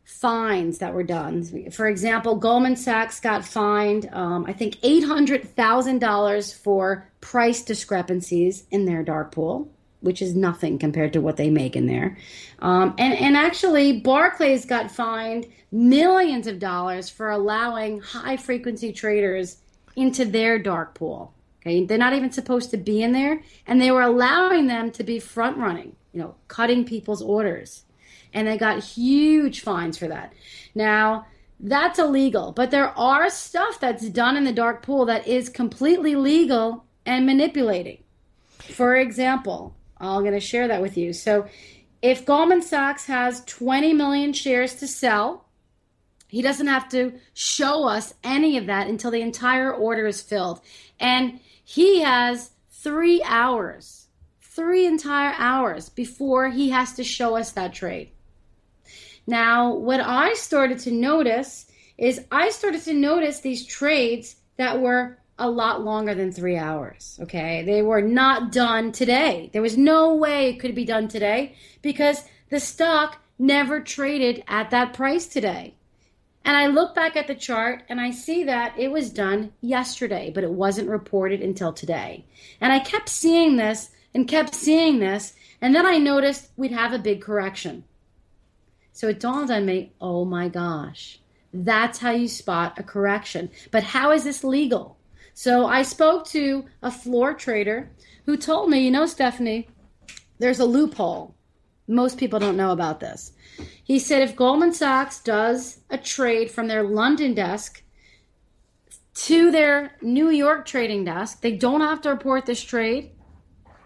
fines 0.04 0.80
that 0.80 0.94
were 0.94 1.04
done. 1.04 1.72
For 1.72 1.88
example, 1.88 2.36
Goldman 2.36 2.76
Sachs 2.76 3.20
got 3.22 3.46
fined, 3.46 4.10
um, 4.12 4.46
I 4.48 4.54
think, 4.54 4.76
$800,000 4.82 6.56
for 6.56 7.10
price 7.22 7.62
discrepancies 7.62 8.66
in 8.70 8.84
their 8.84 9.02
dark 9.02 9.32
pool, 9.32 9.72
which 10.02 10.22
is 10.22 10.36
nothing 10.36 10.80
compared 10.80 11.14
to 11.14 11.22
what 11.22 11.38
they 11.38 11.50
make 11.50 11.76
in 11.76 11.86
there. 11.86 12.18
Um, 12.60 12.96
and, 12.98 13.14
and 13.14 13.36
actually, 13.36 14.00
Barclays 14.00 14.66
got 14.66 14.92
fined 14.92 15.46
millions 15.72 16.48
of 16.48 16.60
dollars 16.60 17.10
for 17.10 17.30
allowing 17.30 18.00
high 18.00 18.38
frequency 18.38 18.92
traders 18.92 19.58
into 19.96 20.26
their 20.26 20.58
dark 20.60 20.96
pool. 20.96 21.34
Okay, 21.62 21.84
they're 21.84 21.98
not 21.98 22.14
even 22.14 22.32
supposed 22.32 22.72
to 22.72 22.78
be 22.78 23.04
in 23.04 23.12
there, 23.12 23.42
and 23.68 23.82
they 23.82 23.92
were 23.92 24.02
allowing 24.02 24.68
them 24.68 24.92
to 24.92 25.04
be 25.04 25.20
front 25.20 25.58
running, 25.58 25.96
you 26.14 26.22
know, 26.22 26.36
cutting 26.48 26.86
people's 26.86 27.22
orders 27.22 27.84
and 28.34 28.48
they 28.48 28.58
got 28.58 28.84
huge 28.84 29.62
fines 29.62 29.98
for 29.98 30.08
that. 30.08 30.34
Now, 30.76 31.26
that's 31.60 32.00
illegal, 32.00 32.52
but 32.52 32.72
there 32.72 32.98
are 32.98 33.30
stuff 33.30 33.80
that's 33.80 34.08
done 34.10 34.38
in 34.38 34.44
the 34.44 34.54
dark 34.54 34.82
pool 34.82 35.06
that 35.06 35.28
is 35.28 35.50
completely 35.50 36.16
legal 36.16 36.86
and 37.06 37.26
manipulating. 37.26 38.04
For 38.60 38.96
example, 38.96 39.76
I'm 40.00 40.22
going 40.22 40.34
to 40.34 40.40
share 40.40 40.68
that 40.68 40.82
with 40.82 40.98
you. 40.98 41.14
So, 41.14 41.48
if 42.02 42.26
Goldman 42.26 42.62
Sachs 42.62 43.06
has 43.08 43.44
20 43.44 43.94
million 43.94 44.32
shares 44.32 44.76
to 44.76 44.88
sell, 44.88 45.46
he 46.30 46.42
doesn't 46.42 46.68
have 46.68 46.88
to 46.90 47.14
show 47.34 47.86
us 47.86 48.14
any 48.24 48.58
of 48.58 48.68
that 48.68 48.88
until 48.88 49.12
the 49.12 49.22
entire 49.22 49.74
order 49.74 50.08
is 50.08 50.22
filled. 50.22 50.62
And 51.00 51.40
he 51.64 52.02
has 52.02 52.52
three 52.70 53.22
hours, 53.24 54.08
three 54.40 54.86
entire 54.86 55.34
hours 55.38 55.90
before 55.90 56.50
he 56.50 56.70
has 56.70 56.94
to 56.94 57.04
show 57.04 57.36
us 57.36 57.52
that 57.52 57.74
trade. 57.74 58.12
Now, 59.28 59.74
what 59.74 60.00
I 60.00 60.34
started 60.34 60.80
to 60.80 60.92
notice 60.92 61.66
is 61.98 62.26
I 62.32 62.50
started 62.50 62.82
to 62.84 62.94
notice 62.94 63.42
these 63.42 63.66
trades 63.66 64.38
that 64.58 64.80
were 64.82 65.20
a 65.40 65.50
lot 65.50 65.84
longer 65.84 66.14
than 66.14 66.32
three 66.32 66.58
hours. 66.58 67.20
Okay. 67.22 67.64
They 67.64 67.82
were 67.82 68.02
not 68.02 68.52
done 68.52 68.92
today. 68.92 69.50
There 69.54 69.62
was 69.62 69.78
no 69.78 70.14
way 70.16 70.50
it 70.50 70.60
could 70.60 70.76
be 70.76 70.86
done 70.86 71.08
today 71.08 71.56
because 71.82 72.24
the 72.50 72.60
stock 72.60 73.18
never 73.38 73.80
traded 73.80 74.44
at 74.48 74.70
that 74.72 74.94
price 74.94 75.26
today. 75.26 75.76
And 76.46 76.56
I 76.56 76.68
look 76.68 76.96
back 76.96 77.16
at 77.16 77.28
the 77.28 77.36
chart 77.36 77.84
and 77.90 78.00
I 78.02 78.12
see 78.12 78.44
that 78.46 78.78
it 78.78 78.92
was 78.92 79.12
done 79.12 79.54
yesterday, 79.62 80.32
but 80.34 80.44
it 80.44 80.52
wasn't 80.52 80.90
reported 80.90 81.42
until 81.42 81.74
today. 81.74 82.26
And 82.60 82.74
I 82.74 82.80
kept 82.80 83.10
seeing 83.10 83.58
this 83.58 83.92
and 84.14 84.28
kept 84.28 84.56
seeing 84.56 85.00
this. 85.00 85.34
And 85.62 85.76
then 85.76 85.86
I 85.86 85.98
noticed 85.98 86.50
we'd 86.58 86.72
have 86.72 86.94
a 86.94 87.00
big 87.00 87.22
correction. 87.22 87.84
So 88.92 89.08
it 89.08 89.20
dawned 89.20 89.52
on 89.52 89.66
me, 89.66 89.94
oh 90.02 90.26
my 90.26 90.50
gosh, 90.50 91.20
that's 91.54 92.00
how 92.00 92.12
you 92.12 92.28
spot 92.28 92.78
a 92.78 92.84
correction. 92.84 93.50
But 93.72 93.84
how 93.84 94.12
is 94.12 94.24
this 94.24 94.44
legal? 94.44 94.98
So 95.40 95.68
I 95.68 95.84
spoke 95.84 96.26
to 96.32 96.66
a 96.82 96.92
floor 96.92 97.34
trader 97.34 97.90
who 98.26 98.36
told 98.36 98.70
me, 98.70 98.80
you 98.80 98.92
know, 98.92 99.06
Stephanie, 99.06 99.70
there's 100.38 100.60
a 100.60 100.66
loophole. 100.66 101.34
Most 101.88 102.18
people 102.18 102.40
don't 102.40 102.58
know 102.58 102.74
about 102.74 103.00
this. 103.00 103.32
He 103.82 104.00
said 104.00 104.22
if 104.22 104.36
Goldman 104.36 104.74
Sachs 104.74 105.22
does 105.22 105.80
a 105.90 105.98
trade 105.98 106.52
from 106.52 106.68
their 106.68 106.84
London 106.84 107.34
desk 107.34 107.82
to 109.14 109.50
their 109.50 109.96
New 110.02 110.30
York 110.30 110.66
trading 110.66 111.06
desk, 111.06 111.40
they 111.40 111.56
don't 111.56 111.80
have 111.80 112.02
to 112.02 112.10
report 112.10 112.46
this 112.46 112.62
trade 112.62 113.12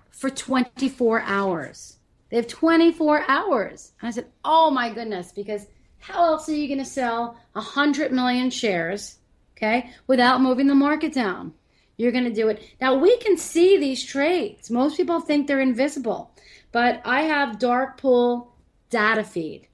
for 0.10 0.32
24 0.32 1.22
hours. 1.22 2.00
They 2.30 2.38
have 2.38 2.48
24 2.48 3.26
hours. 3.28 3.92
And 4.02 4.08
I 4.08 4.12
said, 4.12 4.26
oh 4.44 4.72
my 4.72 4.92
goodness, 4.92 5.32
because 5.32 5.68
how 6.00 6.26
else 6.26 6.50
are 6.50 6.56
you 6.56 6.68
going 6.68 6.80
to 6.80 6.84
sell 6.84 7.38
100 7.52 8.12
million 8.12 8.50
shares, 8.50 9.20
okay, 9.56 9.92
without 10.08 10.42
moving 10.42 10.68
the 10.68 10.76
market 10.76 11.14
down? 11.14 11.54
You're 11.98 12.12
going 12.12 12.24
to 12.24 12.34
do 12.34 12.50
it. 12.50 12.64
Now, 12.82 12.96
we 12.96 13.18
can 13.18 13.38
see 13.38 13.78
these 13.78 14.04
trades. 14.04 14.72
Most 14.72 14.98
people 14.98 15.20
think 15.20 15.48
they're 15.48 15.62
invisible, 15.62 16.32
but 16.72 17.02
I 17.06 17.22
have 17.22 17.60
dark 17.60 18.02
pool 18.02 18.56
data 18.90 19.24
feed 19.24 19.68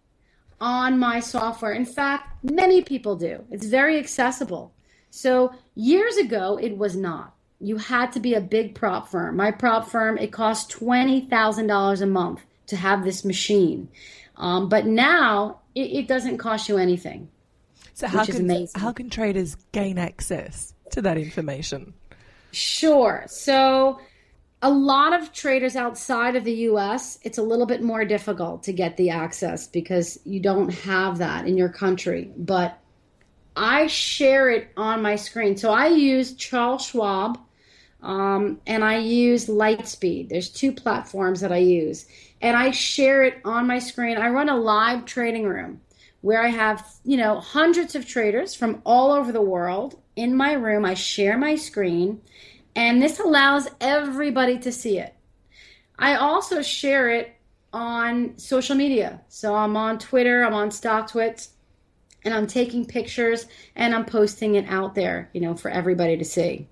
on 0.59 0.99
my 0.99 1.21
software. 1.21 1.71
In 1.71 1.85
fact, 1.85 2.43
many 2.43 2.81
people 2.81 3.15
do. 3.15 3.45
It's 3.49 3.65
very 3.65 3.97
accessible. 3.97 4.73
So, 5.09 5.53
years 5.75 6.17
ago, 6.17 6.59
it 6.61 6.77
was 6.77 6.95
not 6.95 7.33
you 7.59 7.77
had 7.77 8.11
to 8.13 8.19
be 8.19 8.33
a 8.33 8.41
big 8.41 8.73
prop 8.73 9.09
firm. 9.09 9.35
My 9.35 9.51
prop 9.51 9.87
firm, 9.89 10.17
it 10.17 10.31
cost 10.31 10.71
$20,000 10.71 12.01
a 12.01 12.05
month 12.05 12.41
to 12.67 12.77
have 12.77 13.03
this 13.03 13.25
machine. 13.25 13.89
Um, 14.37 14.69
but 14.69 14.85
now 14.85 15.59
it, 15.75 15.91
it, 15.91 16.07
doesn't 16.07 16.37
cost 16.37 16.69
you 16.69 16.77
anything. 16.77 17.29
So 17.93 18.07
how 18.07 18.25
can 18.25 18.67
how 18.75 18.91
can 18.91 19.09
traders 19.09 19.55
gain 19.71 19.97
access 19.97 20.73
to 20.91 21.01
that 21.01 21.17
information? 21.17 21.93
Sure. 22.51 23.25
So 23.27 23.99
a 24.61 24.69
lot 24.69 25.13
of 25.13 25.31
traders 25.31 25.75
outside 25.75 26.35
of 26.35 26.43
the 26.43 26.53
US, 26.53 27.19
it's 27.23 27.37
a 27.37 27.41
little 27.41 27.65
bit 27.65 27.81
more 27.81 28.03
difficult 28.05 28.63
to 28.63 28.73
get 28.73 28.97
the 28.97 29.09
access 29.09 29.67
because 29.67 30.19
you 30.25 30.39
don't 30.39 30.73
have 30.73 31.17
that 31.19 31.47
in 31.47 31.57
your 31.57 31.69
country. 31.69 32.31
But 32.37 32.77
I 33.55 33.87
share 33.87 34.49
it 34.49 34.69
on 34.77 35.01
my 35.01 35.15
screen. 35.15 35.57
So 35.57 35.71
I 35.71 35.87
use 35.87 36.33
Charles 36.33 36.85
Schwab 36.85 37.39
um, 38.01 38.59
and 38.65 38.83
I 38.83 38.97
use 38.97 39.47
Lightspeed. 39.47 40.29
There's 40.29 40.49
two 40.49 40.71
platforms 40.71 41.41
that 41.41 41.51
I 41.51 41.57
use 41.57 42.05
and 42.41 42.55
I 42.55 42.71
share 42.71 43.23
it 43.23 43.39
on 43.43 43.67
my 43.67 43.79
screen. 43.79 44.17
I 44.17 44.29
run 44.29 44.49
a 44.49 44.55
live 44.55 45.05
trading 45.05 45.43
room 45.43 45.81
where 46.21 46.41
I 46.41 46.47
have, 46.47 46.85
you 47.03 47.17
know, 47.17 47.39
hundreds 47.39 47.95
of 47.95 48.05
traders 48.05 48.53
from 48.53 48.81
all 48.85 49.11
over 49.11 49.31
the 49.31 49.41
world 49.41 50.01
in 50.15 50.35
my 50.35 50.53
room. 50.53 50.85
I 50.85 50.93
share 50.93 51.37
my 51.37 51.55
screen, 51.55 52.21
and 52.75 53.01
this 53.01 53.19
allows 53.19 53.67
everybody 53.79 54.59
to 54.59 54.71
see 54.71 54.99
it. 54.99 55.15
I 55.97 56.15
also 56.15 56.61
share 56.61 57.09
it 57.09 57.35
on 57.73 58.37
social 58.37 58.75
media. 58.75 59.21
So 59.27 59.55
I'm 59.55 59.75
on 59.77 59.99
Twitter, 59.99 60.43
I'm 60.43 60.53
on 60.53 60.69
StockTwits, 60.69 61.49
and 62.23 62.33
I'm 62.33 62.47
taking 62.47 62.85
pictures 62.85 63.47
and 63.75 63.93
I'm 63.93 64.05
posting 64.05 64.55
it 64.55 64.65
out 64.67 64.95
there, 64.95 65.29
you 65.33 65.41
know, 65.41 65.55
for 65.55 65.69
everybody 65.69 66.17
to 66.17 66.25
see. 66.25 66.67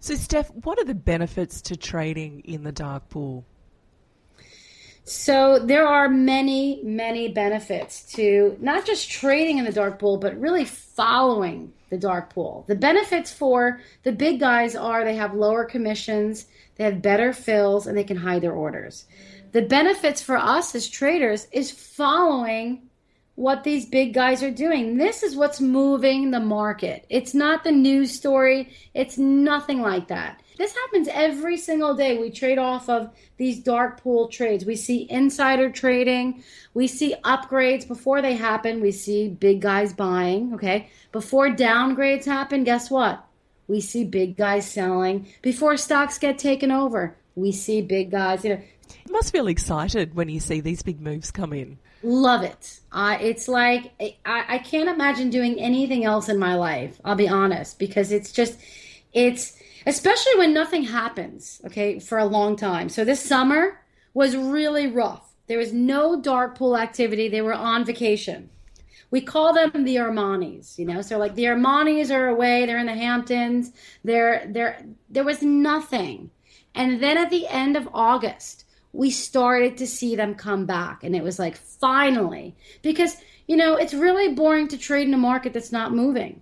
So, 0.00 0.14
Steph, 0.14 0.50
what 0.50 0.78
are 0.78 0.84
the 0.84 0.94
benefits 0.94 1.60
to 1.62 1.76
trading 1.76 2.40
in 2.40 2.64
the 2.64 2.72
dark 2.72 3.08
pool? 3.08 3.44
So 5.04 5.58
there 5.58 5.86
are 5.86 6.08
many, 6.08 6.80
many 6.84 7.28
benefits 7.28 8.02
to 8.14 8.56
not 8.60 8.86
just 8.86 9.10
trading 9.10 9.58
in 9.58 9.64
the 9.64 9.72
dark 9.72 9.98
pool, 9.98 10.18
but 10.18 10.38
really 10.40 10.64
following 10.64 11.72
the 11.90 11.98
dark 11.98 12.32
pool. 12.32 12.64
The 12.68 12.76
benefits 12.76 13.32
for 13.32 13.80
the 14.04 14.12
big 14.12 14.40
guys 14.40 14.76
are 14.76 15.04
they 15.04 15.16
have 15.16 15.34
lower 15.34 15.64
commissions, 15.64 16.46
they 16.76 16.84
have 16.84 17.02
better 17.02 17.32
fills, 17.32 17.86
and 17.86 17.96
they 17.96 18.04
can 18.04 18.16
hide 18.16 18.42
their 18.42 18.52
orders. 18.52 19.06
The 19.52 19.62
benefits 19.62 20.22
for 20.22 20.36
us 20.36 20.74
as 20.74 20.88
traders 20.88 21.48
is 21.50 21.70
following 21.72 22.88
what 23.34 23.64
these 23.64 23.86
big 23.86 24.14
guys 24.14 24.42
are 24.42 24.50
doing. 24.50 24.96
This 24.96 25.22
is 25.22 25.34
what's 25.34 25.60
moving 25.60 26.30
the 26.30 26.40
market. 26.40 27.06
It's 27.08 27.34
not 27.34 27.64
the 27.64 27.72
news 27.72 28.12
story, 28.12 28.72
it's 28.94 29.18
nothing 29.18 29.80
like 29.80 30.08
that. 30.08 30.40
This 30.60 30.74
happens 30.74 31.08
every 31.10 31.56
single 31.56 31.94
day. 31.94 32.18
We 32.18 32.28
trade 32.28 32.58
off 32.58 32.90
of 32.90 33.08
these 33.38 33.60
dark 33.60 34.02
pool 34.02 34.28
trades. 34.28 34.66
We 34.66 34.76
see 34.76 35.10
insider 35.10 35.70
trading. 35.70 36.44
We 36.74 36.86
see 36.86 37.14
upgrades 37.24 37.88
before 37.88 38.20
they 38.20 38.34
happen. 38.34 38.82
We 38.82 38.92
see 38.92 39.28
big 39.28 39.62
guys 39.62 39.94
buying. 39.94 40.52
Okay. 40.52 40.90
Before 41.12 41.48
downgrades 41.48 42.26
happen, 42.26 42.64
guess 42.64 42.90
what? 42.90 43.24
We 43.68 43.80
see 43.80 44.04
big 44.04 44.36
guys 44.36 44.70
selling. 44.70 45.28
Before 45.40 45.78
stocks 45.78 46.18
get 46.18 46.38
taken 46.38 46.70
over, 46.70 47.16
we 47.34 47.52
see 47.52 47.80
big 47.80 48.10
guys. 48.10 48.44
You 48.44 48.56
know, 48.56 48.62
you 49.06 49.12
must 49.12 49.32
feel 49.32 49.46
excited 49.46 50.14
when 50.14 50.28
you 50.28 50.40
see 50.40 50.60
these 50.60 50.82
big 50.82 51.00
moves 51.00 51.30
come 51.30 51.54
in. 51.54 51.78
Love 52.02 52.42
it. 52.42 52.80
Uh, 52.92 53.16
it's 53.18 53.48
like 53.48 53.92
I, 54.26 54.44
I 54.46 54.58
can't 54.58 54.90
imagine 54.90 55.30
doing 55.30 55.58
anything 55.58 56.04
else 56.04 56.28
in 56.28 56.38
my 56.38 56.54
life. 56.54 57.00
I'll 57.02 57.16
be 57.16 57.30
honest, 57.30 57.78
because 57.78 58.12
it's 58.12 58.30
just 58.30 58.58
it's 59.14 59.56
especially 59.86 60.36
when 60.36 60.54
nothing 60.54 60.84
happens, 60.84 61.60
okay, 61.66 61.98
for 61.98 62.18
a 62.18 62.24
long 62.24 62.56
time. 62.56 62.88
So 62.88 63.04
this 63.04 63.22
summer 63.22 63.80
was 64.14 64.36
really 64.36 64.86
rough. 64.86 65.32
There 65.46 65.58
was 65.58 65.72
no 65.72 66.20
dark 66.20 66.56
pool 66.56 66.76
activity. 66.76 67.28
They 67.28 67.42
were 67.42 67.54
on 67.54 67.84
vacation. 67.84 68.50
We 69.10 69.20
call 69.20 69.52
them 69.52 69.84
the 69.84 69.96
Armanis, 69.96 70.78
you 70.78 70.84
know. 70.84 71.02
So 71.02 71.18
like 71.18 71.34
the 71.34 71.44
Armanis 71.44 72.14
are 72.14 72.28
away, 72.28 72.66
they're 72.66 72.78
in 72.78 72.86
the 72.86 72.94
Hamptons. 72.94 73.72
There 74.04 74.46
there 74.48 74.84
there 75.08 75.24
was 75.24 75.42
nothing. 75.42 76.30
And 76.74 77.02
then 77.02 77.18
at 77.18 77.30
the 77.30 77.48
end 77.48 77.76
of 77.76 77.88
August, 77.92 78.64
we 78.92 79.10
started 79.10 79.76
to 79.78 79.86
see 79.86 80.14
them 80.14 80.36
come 80.36 80.66
back 80.66 81.02
and 81.02 81.16
it 81.16 81.24
was 81.24 81.38
like 81.38 81.56
finally 81.56 82.54
because 82.82 83.16
you 83.48 83.56
know, 83.56 83.74
it's 83.74 83.92
really 83.92 84.32
boring 84.32 84.68
to 84.68 84.78
trade 84.78 85.08
in 85.08 85.14
a 85.14 85.18
market 85.18 85.52
that's 85.52 85.72
not 85.72 85.92
moving 85.92 86.40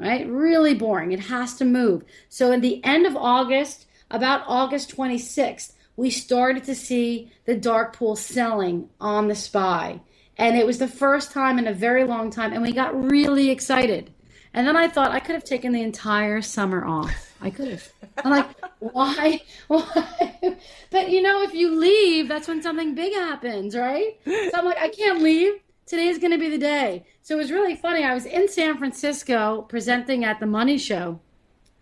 right? 0.00 0.26
Really 0.26 0.74
boring. 0.74 1.12
It 1.12 1.20
has 1.20 1.54
to 1.56 1.64
move. 1.64 2.02
So 2.28 2.52
at 2.52 2.62
the 2.62 2.82
end 2.82 3.06
of 3.06 3.16
August, 3.16 3.86
about 4.10 4.42
August 4.46 4.96
26th, 4.96 5.72
we 5.96 6.10
started 6.10 6.64
to 6.64 6.74
see 6.74 7.30
the 7.44 7.54
dark 7.54 7.94
pool 7.94 8.16
selling 8.16 8.88
on 9.00 9.28
the 9.28 9.34
SPY. 9.34 10.00
And 10.38 10.56
it 10.56 10.66
was 10.66 10.78
the 10.78 10.88
first 10.88 11.32
time 11.32 11.58
in 11.58 11.66
a 11.66 11.74
very 11.74 12.04
long 12.04 12.30
time, 12.30 12.54
and 12.54 12.62
we 12.62 12.72
got 12.72 13.10
really 13.10 13.50
excited. 13.50 14.10
And 14.54 14.66
then 14.66 14.76
I 14.76 14.88
thought 14.88 15.10
I 15.12 15.20
could 15.20 15.34
have 15.34 15.44
taken 15.44 15.72
the 15.72 15.82
entire 15.82 16.40
summer 16.40 16.84
off. 16.84 17.34
I 17.42 17.50
could 17.50 17.68
have. 17.68 17.88
I'm 18.24 18.30
like, 18.30 18.48
why? 18.78 19.42
Why? 19.68 20.56
But 20.90 21.10
you 21.10 21.20
know, 21.22 21.42
if 21.42 21.52
you 21.54 21.78
leave, 21.78 22.28
that's 22.28 22.48
when 22.48 22.62
something 22.62 22.94
big 22.94 23.12
happens, 23.12 23.76
right? 23.76 24.18
So 24.24 24.50
I'm 24.54 24.64
like, 24.64 24.78
I 24.78 24.88
can't 24.88 25.22
leave. 25.22 25.52
Today's 25.90 26.18
going 26.18 26.30
to 26.30 26.38
be 26.38 26.48
the 26.48 26.56
day. 26.56 27.04
So 27.20 27.34
it 27.34 27.38
was 27.38 27.50
really 27.50 27.74
funny. 27.74 28.04
I 28.04 28.14
was 28.14 28.24
in 28.24 28.48
San 28.48 28.78
Francisco 28.78 29.62
presenting 29.62 30.24
at 30.24 30.38
the 30.38 30.46
Money 30.46 30.78
Show, 30.78 31.18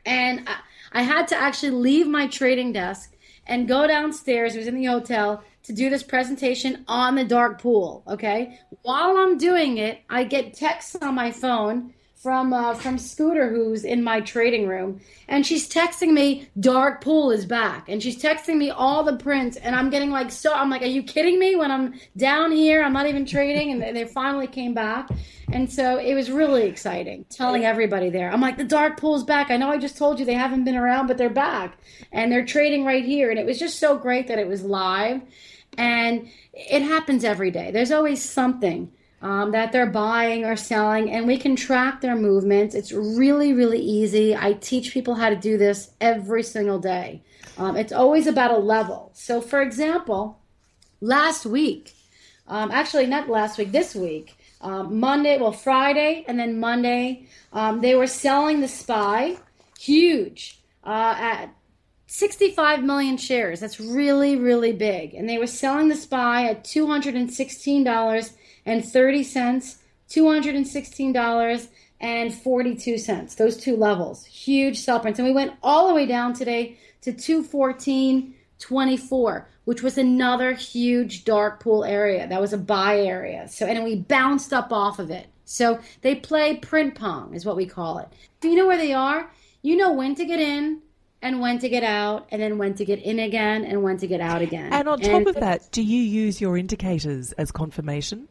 and 0.06 0.48
I, 0.48 1.00
I 1.00 1.02
had 1.02 1.28
to 1.28 1.36
actually 1.36 1.72
leave 1.72 2.06
my 2.06 2.26
trading 2.26 2.72
desk 2.72 3.14
and 3.46 3.68
go 3.68 3.86
downstairs. 3.86 4.54
It 4.54 4.60
was 4.60 4.66
in 4.66 4.76
the 4.76 4.86
hotel 4.86 5.44
to 5.64 5.74
do 5.74 5.90
this 5.90 6.02
presentation 6.02 6.86
on 6.88 7.16
the 7.16 7.24
dark 7.24 7.60
pool. 7.60 8.02
Okay. 8.08 8.58
While 8.80 9.18
I'm 9.18 9.36
doing 9.36 9.76
it, 9.76 10.00
I 10.08 10.24
get 10.24 10.54
texts 10.54 10.96
on 11.02 11.14
my 11.14 11.30
phone 11.30 11.92
from 12.22 12.52
uh, 12.52 12.75
from 12.75 12.98
Scooter, 12.98 13.48
who's 13.48 13.84
in 13.84 14.02
my 14.02 14.20
trading 14.20 14.66
room, 14.66 15.00
and 15.28 15.46
she's 15.46 15.68
texting 15.68 16.12
me, 16.12 16.48
"Dark 16.58 17.00
Pool 17.00 17.30
is 17.30 17.46
back," 17.46 17.88
and 17.88 18.02
she's 18.02 18.20
texting 18.20 18.56
me 18.56 18.70
all 18.70 19.04
the 19.04 19.16
prints, 19.16 19.56
and 19.56 19.75
I'm 19.76 19.88
getting 19.88 20.10
like 20.10 20.32
so. 20.32 20.52
I'm 20.52 20.68
like, 20.68 20.82
"Are 20.82 20.87
you 20.87 21.02
kidding 21.02 21.38
me?" 21.38 21.54
When 21.54 21.70
I'm 21.70 21.94
down 22.16 22.50
here, 22.50 22.82
I'm 22.82 22.92
not 22.92 23.06
even 23.06 23.25
trading, 23.25 23.70
and 23.70 23.96
they 23.96 24.04
finally 24.04 24.48
came 24.48 24.75
back, 24.75 25.08
and 25.52 25.72
so 25.72 25.98
it 25.98 26.14
was 26.14 26.30
really 26.30 26.64
exciting. 26.64 27.25
Telling 27.30 27.64
everybody 27.64 28.10
there, 28.10 28.32
I'm 28.32 28.40
like, 28.40 28.56
"The 28.56 28.64
Dark 28.64 28.98
Pool's 28.98 29.22
back." 29.22 29.50
I 29.50 29.56
know 29.56 29.70
I 29.70 29.78
just 29.78 29.96
told 29.96 30.18
you 30.18 30.25
they 30.25 30.34
haven't 30.34 30.64
been 30.64 30.76
around, 30.76 31.06
but 31.06 31.18
they're 31.18 31.30
back, 31.30 31.78
and 32.10 32.32
they're 32.32 32.44
trading 32.44 32.84
right 32.84 33.04
here, 33.04 33.30
and 33.30 33.38
it 33.38 33.46
was 33.46 33.60
just 33.60 33.78
so 33.78 33.96
great 33.96 34.26
that 34.26 34.40
it 34.40 34.48
was 34.48 34.64
live, 34.64 35.22
and 35.76 36.28
it 36.52 36.82
happens 36.82 37.22
every 37.22 37.52
day. 37.52 37.70
There's 37.70 37.92
always 37.92 38.25
something 38.25 38.90
um, 39.20 39.50
that 39.52 39.72
they're 39.72 39.87
buying 39.87 40.44
or 40.44 40.56
selling, 40.56 41.10
and 41.10 41.26
we 41.26 41.38
can 41.38 41.56
track 41.56 42.00
their 42.00 42.16
movements. 42.16 42.75
It's 42.75 42.92
really, 42.92 43.52
really 43.52 43.80
easy. 43.80 44.37
I 44.37 44.52
teach 44.52 44.92
people 44.92 45.14
how 45.16 45.28
to 45.28 45.37
do 45.37 45.58
this 45.58 45.90
every 46.00 46.42
single 46.42 46.78
day. 46.78 47.22
Um, 47.56 47.76
it's 47.76 47.92
always 47.92 48.26
about 48.26 48.52
a 48.52 48.58
level. 48.58 49.10
So, 49.14 49.40
for 49.40 49.60
example, 49.60 50.38
last 51.00 51.44
week, 51.44 51.94
um, 52.46 52.70
actually, 52.70 53.06
not 53.06 53.28
last 53.28 53.58
week, 53.58 53.72
this 53.72 53.94
week, 53.94 54.37
um, 54.60 54.98
Monday, 54.98 55.38
well, 55.38 55.52
Friday, 55.52 56.25
and 56.26 56.38
then 56.38 56.60
Monday, 56.60 57.26
um, 57.52 57.80
they 57.80 57.94
were 57.94 58.06
selling 58.06 58.60
the 58.60 58.68
SPY 58.68 59.37
huge 59.78 60.60
uh, 60.84 61.14
at 61.16 61.54
65 62.06 62.82
million 62.82 63.16
shares. 63.16 63.60
That's 63.60 63.78
really, 63.78 64.37
really 64.37 64.72
big. 64.72 65.14
And 65.14 65.28
they 65.28 65.38
were 65.38 65.46
selling 65.46 65.88
the 65.88 65.94
SPY 65.94 66.48
at 66.48 66.64
$216 66.64 68.32
and 68.66 68.84
30 68.84 69.24
cents, 69.24 69.78
$216 70.10 71.68
and 72.00 72.34
42 72.34 72.98
cents. 72.98 73.34
Those 73.34 73.56
two 73.56 73.76
levels. 73.76 74.24
Huge 74.24 74.78
sell 74.78 75.00
prints. 75.00 75.18
And 75.18 75.26
we 75.26 75.34
went 75.34 75.54
all 75.62 75.88
the 75.88 75.94
way 75.94 76.06
down 76.06 76.32
today 76.32 76.78
to 77.02 77.12
214.24, 77.12 79.44
which 79.64 79.82
was 79.82 79.98
another 79.98 80.52
huge 80.52 81.24
dark 81.24 81.58
pool 81.60 81.84
area. 81.84 82.28
That 82.28 82.40
was 82.40 82.52
a 82.52 82.58
buy 82.58 83.00
area. 83.00 83.48
So 83.48 83.66
and 83.66 83.82
we 83.84 83.96
bounced 83.96 84.52
up 84.52 84.72
off 84.72 84.98
of 84.98 85.10
it. 85.10 85.26
So 85.44 85.78
they 86.02 86.14
play 86.14 86.56
print 86.56 86.94
pong 86.94 87.34
is 87.34 87.46
what 87.46 87.56
we 87.56 87.66
call 87.66 87.98
it. 87.98 88.08
Do 88.40 88.48
you 88.48 88.56
know 88.56 88.66
where 88.66 88.76
they 88.76 88.92
are? 88.92 89.30
You 89.62 89.76
know 89.76 89.92
when 89.92 90.14
to 90.14 90.24
get 90.24 90.40
in, 90.40 90.82
and 91.20 91.40
when 91.40 91.58
to 91.58 91.68
get 91.68 91.82
out, 91.82 92.28
and 92.30 92.40
then 92.40 92.58
when 92.58 92.74
to 92.74 92.84
get 92.84 93.00
in 93.00 93.18
again, 93.18 93.64
and 93.64 93.82
when 93.82 93.96
to 93.98 94.06
get 94.06 94.20
out 94.20 94.40
again. 94.40 94.72
And 94.72 94.88
on 94.88 95.00
top 95.00 95.10
and, 95.10 95.28
of 95.28 95.34
that, 95.36 95.70
do 95.72 95.82
you 95.82 96.00
use 96.00 96.40
your 96.40 96.56
indicators 96.56 97.32
as 97.32 97.50
confirmation? 97.50 98.28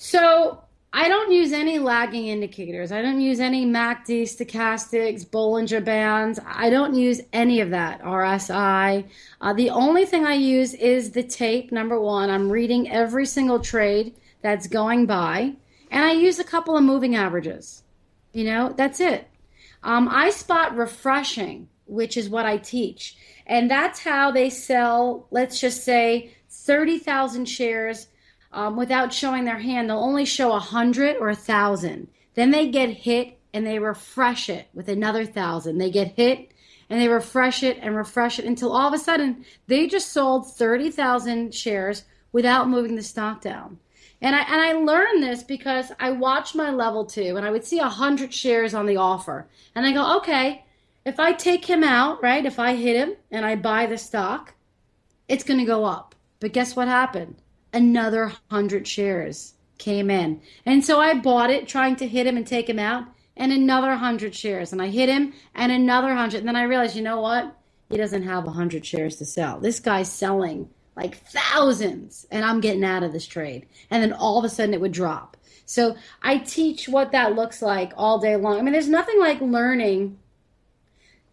So 0.00 0.62
I 0.92 1.08
don't 1.08 1.32
use 1.32 1.52
any 1.52 1.80
lagging 1.80 2.28
indicators. 2.28 2.92
I 2.92 3.02
don't 3.02 3.20
use 3.20 3.40
any 3.40 3.66
MACD, 3.66 4.22
stochastics, 4.22 5.26
Bollinger 5.26 5.84
Bands. 5.84 6.38
I 6.46 6.70
don't 6.70 6.94
use 6.94 7.20
any 7.32 7.60
of 7.60 7.70
that, 7.70 8.00
RSI. 8.02 9.04
Uh, 9.40 9.52
the 9.54 9.70
only 9.70 10.06
thing 10.06 10.24
I 10.24 10.34
use 10.34 10.72
is 10.72 11.10
the 11.10 11.24
tape, 11.24 11.72
number 11.72 12.00
one. 12.00 12.30
I'm 12.30 12.48
reading 12.48 12.88
every 12.88 13.26
single 13.26 13.58
trade 13.58 14.14
that's 14.40 14.68
going 14.68 15.06
by. 15.06 15.54
And 15.90 16.04
I 16.04 16.12
use 16.12 16.38
a 16.38 16.44
couple 16.44 16.76
of 16.76 16.84
moving 16.84 17.16
averages. 17.16 17.82
You 18.32 18.44
know, 18.44 18.72
that's 18.76 19.00
it. 19.00 19.26
Um, 19.82 20.08
I 20.08 20.30
spot 20.30 20.76
refreshing, 20.76 21.68
which 21.86 22.16
is 22.16 22.28
what 22.28 22.46
I 22.46 22.58
teach. 22.58 23.16
And 23.48 23.68
that's 23.68 23.98
how 23.98 24.30
they 24.30 24.48
sell, 24.48 25.26
let's 25.32 25.60
just 25.60 25.82
say, 25.82 26.36
30,000 26.50 27.46
shares 27.46 28.06
um, 28.52 28.76
without 28.76 29.12
showing 29.12 29.44
their 29.44 29.58
hand. 29.58 29.88
They'll 29.88 29.98
only 29.98 30.24
show 30.24 30.52
a 30.52 30.60
hundred 30.60 31.16
or 31.16 31.28
a 31.28 31.36
thousand. 31.36 32.08
Then 32.34 32.50
they 32.50 32.68
get 32.68 32.90
hit 32.90 33.38
and 33.52 33.66
they 33.66 33.78
refresh 33.78 34.48
it 34.48 34.68
with 34.74 34.88
another 34.88 35.24
thousand. 35.24 35.78
They 35.78 35.90
get 35.90 36.14
hit 36.16 36.52
and 36.90 37.00
they 37.00 37.08
refresh 37.08 37.62
it 37.62 37.78
and 37.80 37.96
refresh 37.96 38.38
it 38.38 38.44
until 38.44 38.72
all 38.72 38.88
of 38.88 38.94
a 38.94 38.98
sudden 38.98 39.44
they 39.66 39.86
just 39.86 40.12
sold 40.12 40.52
30,000 40.52 41.54
shares 41.54 42.04
without 42.32 42.68
moving 42.68 42.96
the 42.96 43.02
stock 43.02 43.40
down. 43.40 43.78
And 44.20 44.34
I 44.34 44.40
and 44.40 44.60
I 44.60 44.72
learned 44.72 45.22
this 45.22 45.42
because 45.42 45.92
I 46.00 46.10
watched 46.10 46.54
my 46.56 46.70
level 46.70 47.04
two 47.04 47.36
and 47.36 47.46
I 47.46 47.50
would 47.50 47.64
see 47.64 47.78
a 47.78 47.88
hundred 47.88 48.34
shares 48.34 48.74
on 48.74 48.86
the 48.86 48.96
offer. 48.96 49.46
And 49.74 49.86
I 49.86 49.92
go, 49.92 50.16
okay, 50.18 50.64
if 51.04 51.20
I 51.20 51.32
take 51.32 51.64
him 51.64 51.84
out, 51.84 52.22
right, 52.22 52.44
if 52.44 52.58
I 52.58 52.74
hit 52.74 52.96
him 52.96 53.14
and 53.30 53.44
I 53.44 53.54
buy 53.54 53.86
the 53.86 53.96
stock, 53.96 54.54
it's 55.28 55.44
gonna 55.44 55.64
go 55.64 55.84
up. 55.84 56.16
But 56.40 56.52
guess 56.52 56.74
what 56.74 56.88
happened? 56.88 57.36
Another 57.72 58.26
100 58.48 58.86
shares 58.86 59.54
came 59.78 60.10
in. 60.10 60.40
And 60.66 60.84
so 60.84 61.00
I 61.00 61.14
bought 61.14 61.50
it 61.50 61.68
trying 61.68 61.96
to 61.96 62.08
hit 62.08 62.26
him 62.26 62.36
and 62.36 62.46
take 62.46 62.68
him 62.68 62.78
out, 62.78 63.04
and 63.36 63.52
another 63.52 63.88
100 63.88 64.34
shares. 64.34 64.72
And 64.72 64.82
I 64.82 64.88
hit 64.88 65.08
him 65.08 65.32
and 65.54 65.70
another 65.70 66.08
100. 66.08 66.38
And 66.38 66.48
then 66.48 66.56
I 66.56 66.64
realized, 66.64 66.96
you 66.96 67.02
know 67.02 67.20
what? 67.20 67.56
He 67.88 67.96
doesn't 67.96 68.24
have 68.24 68.44
100 68.44 68.84
shares 68.84 69.16
to 69.16 69.24
sell. 69.24 69.60
This 69.60 69.80
guy's 69.80 70.10
selling 70.10 70.68
like 70.96 71.16
thousands, 71.28 72.26
and 72.30 72.44
I'm 72.44 72.60
getting 72.60 72.84
out 72.84 73.04
of 73.04 73.12
this 73.12 73.26
trade. 73.26 73.66
And 73.90 74.02
then 74.02 74.12
all 74.12 74.38
of 74.38 74.44
a 74.44 74.48
sudden 74.48 74.74
it 74.74 74.80
would 74.80 74.92
drop. 74.92 75.36
So 75.64 75.96
I 76.22 76.38
teach 76.38 76.88
what 76.88 77.12
that 77.12 77.36
looks 77.36 77.62
like 77.62 77.92
all 77.96 78.18
day 78.18 78.36
long. 78.36 78.58
I 78.58 78.62
mean, 78.62 78.72
there's 78.72 78.88
nothing 78.88 79.20
like 79.20 79.40
learning 79.40 80.18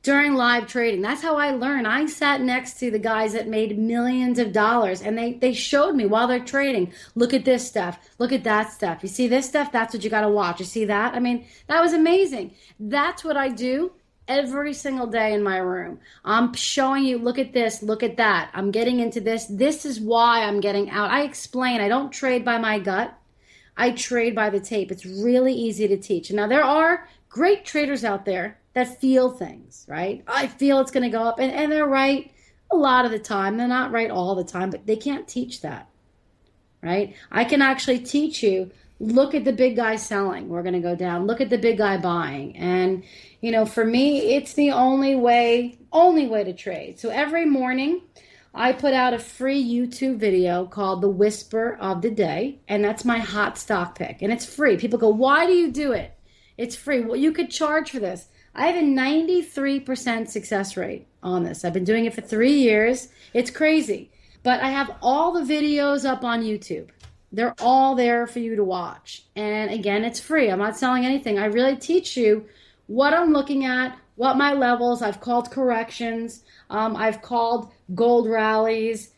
during 0.05 0.35
live 0.35 0.67
trading. 0.67 1.01
That's 1.01 1.23
how 1.23 1.35
I 1.35 1.49
learned. 1.49 1.87
I 1.87 2.05
sat 2.05 2.39
next 2.39 2.79
to 2.79 2.91
the 2.91 2.99
guys 2.99 3.33
that 3.33 3.47
made 3.47 3.79
millions 3.79 4.37
of 4.37 4.53
dollars 4.53 5.01
and 5.01 5.17
they, 5.17 5.33
they 5.33 5.51
showed 5.51 5.95
me 5.95 6.05
while 6.05 6.27
they're 6.27 6.39
trading, 6.39 6.93
look 7.15 7.33
at 7.33 7.43
this 7.43 7.67
stuff, 7.67 7.97
look 8.19 8.31
at 8.31 8.43
that 8.43 8.71
stuff. 8.71 8.99
You 9.01 9.09
see 9.09 9.27
this 9.27 9.47
stuff? 9.47 9.71
That's 9.71 9.95
what 9.95 10.03
you 10.03 10.11
got 10.11 10.21
to 10.21 10.29
watch. 10.29 10.59
You 10.59 10.65
see 10.67 10.85
that? 10.85 11.15
I 11.15 11.19
mean, 11.19 11.47
that 11.65 11.81
was 11.81 11.93
amazing. 11.93 12.53
That's 12.79 13.23
what 13.23 13.35
I 13.35 13.49
do 13.49 13.93
every 14.27 14.75
single 14.75 15.07
day 15.07 15.33
in 15.33 15.41
my 15.41 15.57
room. 15.57 15.99
I'm 16.23 16.53
showing 16.53 17.03
you, 17.03 17.17
look 17.17 17.39
at 17.39 17.53
this, 17.53 17.81
look 17.81 18.03
at 18.03 18.17
that. 18.17 18.51
I'm 18.53 18.69
getting 18.69 18.99
into 18.99 19.19
this. 19.21 19.47
This 19.47 19.85
is 19.87 19.99
why 19.99 20.43
I'm 20.43 20.59
getting 20.59 20.87
out. 20.91 21.09
I 21.09 21.23
explain, 21.23 21.81
I 21.81 21.87
don't 21.87 22.11
trade 22.11 22.45
by 22.45 22.59
my 22.59 22.77
gut. 22.77 23.11
I 23.75 23.89
trade 23.89 24.35
by 24.35 24.51
the 24.51 24.59
tape. 24.59 24.91
It's 24.91 25.05
really 25.05 25.53
easy 25.53 25.87
to 25.87 25.97
teach. 25.97 26.29
Now, 26.29 26.45
there 26.45 26.63
are 26.63 27.09
great 27.27 27.65
traders 27.65 28.05
out 28.05 28.25
there 28.25 28.59
that 28.75 28.99
feel 28.99 29.31
things, 29.31 29.85
right? 29.87 30.23
I 30.27 30.47
feel 30.47 30.79
it's 30.79 30.91
going 30.91 31.09
to 31.09 31.09
go 31.09 31.23
up. 31.23 31.39
And, 31.39 31.51
and 31.51 31.71
they're 31.71 31.87
right 31.87 32.31
a 32.71 32.75
lot 32.75 33.05
of 33.05 33.11
the 33.11 33.19
time. 33.19 33.57
They're 33.57 33.67
not 33.67 33.91
right 33.91 34.11
all 34.11 34.35
the 34.35 34.43
time, 34.43 34.69
but 34.69 34.85
they 34.85 34.97
can't 34.97 35.27
teach 35.27 35.61
that, 35.61 35.89
right? 36.83 37.15
I 37.31 37.45
can 37.45 37.61
actually 37.61 37.99
teach 37.99 38.43
you 38.43 38.69
look 38.99 39.33
at 39.33 39.45
the 39.45 39.53
big 39.53 39.75
guy 39.75 39.95
selling. 39.95 40.49
We're 40.49 40.61
going 40.61 40.73
to 40.73 40.79
go 40.81 40.95
down. 40.95 41.25
Look 41.25 41.41
at 41.41 41.49
the 41.49 41.57
big 41.57 41.77
guy 41.77 41.97
buying. 41.97 42.55
And, 42.57 43.03
you 43.41 43.51
know, 43.51 43.65
for 43.65 43.85
me, 43.85 44.35
it's 44.35 44.53
the 44.53 44.71
only 44.71 45.15
way, 45.15 45.77
only 45.91 46.27
way 46.27 46.43
to 46.43 46.53
trade. 46.53 46.99
So 46.99 47.09
every 47.09 47.45
morning, 47.45 48.01
I 48.53 48.71
put 48.71 48.93
out 48.93 49.13
a 49.13 49.19
free 49.19 49.63
YouTube 49.63 50.17
video 50.17 50.65
called 50.65 51.01
The 51.01 51.09
Whisper 51.09 51.77
of 51.79 52.01
the 52.01 52.11
Day, 52.11 52.59
and 52.69 52.83
that's 52.83 53.03
my 53.03 53.19
hot 53.19 53.57
stock 53.57 53.97
pick. 53.97 54.21
And 54.21 54.31
it's 54.31 54.45
free. 54.45 54.77
People 54.77 54.99
go, 54.99 55.09
Why 55.09 55.45
do 55.45 55.53
you 55.53 55.71
do 55.71 55.91
it? 55.91 56.17
It's 56.57 56.75
free. 56.75 57.01
Well, 57.01 57.17
you 57.17 57.33
could 57.33 57.51
charge 57.51 57.91
for 57.91 57.99
this. 57.99 58.29
I 58.57 58.67
have 58.67 58.77
a 58.77 58.87
93% 58.87 60.29
success 60.29 60.77
rate 60.77 61.07
on 61.21 61.43
this. 61.43 61.65
I've 61.65 61.73
been 61.73 61.83
doing 61.83 62.05
it 62.05 62.13
for 62.13 62.21
three 62.21 62.53
years. 62.53 63.09
It's 63.33 63.51
crazy. 63.51 64.11
But 64.43 64.61
I 64.61 64.69
have 64.69 64.95
all 65.01 65.33
the 65.33 65.41
videos 65.41 66.05
up 66.05 66.23
on 66.23 66.43
YouTube. 66.43 66.87
They're 67.33 67.55
all 67.59 67.95
there 67.95 68.27
for 68.27 68.39
you 68.39 68.55
to 68.55 68.63
watch. 68.63 69.23
And 69.35 69.71
again, 69.71 70.05
it's 70.05 70.21
free. 70.21 70.49
I'm 70.49 70.59
not 70.59 70.77
selling 70.77 71.05
anything. 71.05 71.37
I 71.37 71.45
really 71.45 71.75
teach 71.75 72.15
you 72.15 72.45
what 72.87 73.13
I'm 73.13 73.33
looking 73.33 73.65
at, 73.65 73.97
what 74.15 74.37
my 74.37 74.53
levels. 74.53 75.01
I've 75.01 75.19
called 75.19 75.51
corrections. 75.51 76.45
Um, 76.69 76.95
I've 76.95 77.21
called 77.21 77.73
gold 77.93 78.29
rallies. 78.29 79.11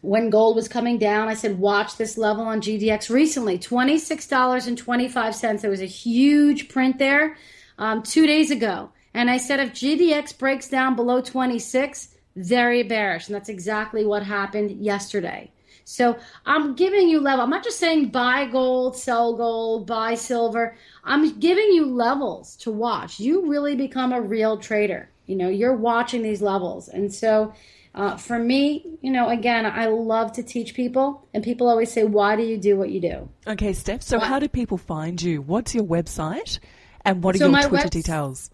When 0.00 0.30
gold 0.30 0.56
was 0.56 0.66
coming 0.66 0.98
down, 0.98 1.28
I 1.28 1.34
said, 1.34 1.60
watch 1.60 1.96
this 1.96 2.18
level 2.18 2.42
on 2.42 2.60
GDX 2.60 3.08
recently 3.08 3.56
$26.25. 3.58 5.60
There 5.60 5.70
was 5.70 5.82
a 5.82 5.86
huge 5.86 6.68
print 6.68 6.98
there 6.98 7.36
um, 7.80 8.02
two 8.04 8.26
days 8.26 8.52
ago. 8.52 8.90
And 9.12 9.28
I 9.28 9.38
said, 9.38 9.58
if 9.58 9.72
GDX 9.72 10.38
breaks 10.38 10.68
down 10.68 10.94
below 10.94 11.20
26, 11.20 12.14
very 12.36 12.84
bearish. 12.84 13.26
And 13.26 13.34
that's 13.34 13.48
exactly 13.48 14.06
what 14.06 14.22
happened 14.22 14.70
yesterday. 14.70 15.50
So 15.84 16.16
I'm 16.46 16.76
giving 16.76 17.08
you 17.08 17.20
level. 17.20 17.42
I'm 17.42 17.50
not 17.50 17.64
just 17.64 17.80
saying 17.80 18.10
buy 18.10 18.44
gold, 18.44 18.96
sell 18.96 19.36
gold, 19.36 19.88
buy 19.88 20.14
silver. 20.14 20.76
I'm 21.02 21.40
giving 21.40 21.72
you 21.72 21.86
levels 21.86 22.54
to 22.58 22.70
watch. 22.70 23.18
You 23.18 23.50
really 23.50 23.74
become 23.74 24.12
a 24.12 24.20
real 24.20 24.58
trader. 24.58 25.10
You 25.26 25.34
know, 25.34 25.48
you're 25.48 25.74
watching 25.74 26.22
these 26.22 26.42
levels. 26.42 26.88
And 26.88 27.12
so 27.12 27.52
uh, 27.94 28.16
for 28.16 28.38
me, 28.38 28.98
you 29.00 29.10
know, 29.10 29.28
again, 29.30 29.66
I 29.66 29.86
love 29.86 30.32
to 30.34 30.44
teach 30.44 30.74
people, 30.74 31.26
and 31.34 31.42
people 31.42 31.68
always 31.68 31.90
say, 31.90 32.04
Why 32.04 32.36
do 32.36 32.42
you 32.44 32.56
do 32.56 32.76
what 32.76 32.90
you 32.90 33.00
do? 33.00 33.28
Okay, 33.48 33.72
Steph. 33.72 34.02
So, 34.02 34.18
what? 34.18 34.28
how 34.28 34.38
do 34.38 34.48
people 34.48 34.78
find 34.78 35.20
you? 35.20 35.42
What's 35.42 35.74
your 35.74 35.82
website? 35.82 36.60
And 37.04 37.22
what 37.22 37.34
are 37.34 37.38
so 37.38 37.48
your 37.48 37.60
Twitter 37.62 37.84
web- 37.84 37.90
details? 37.90 38.50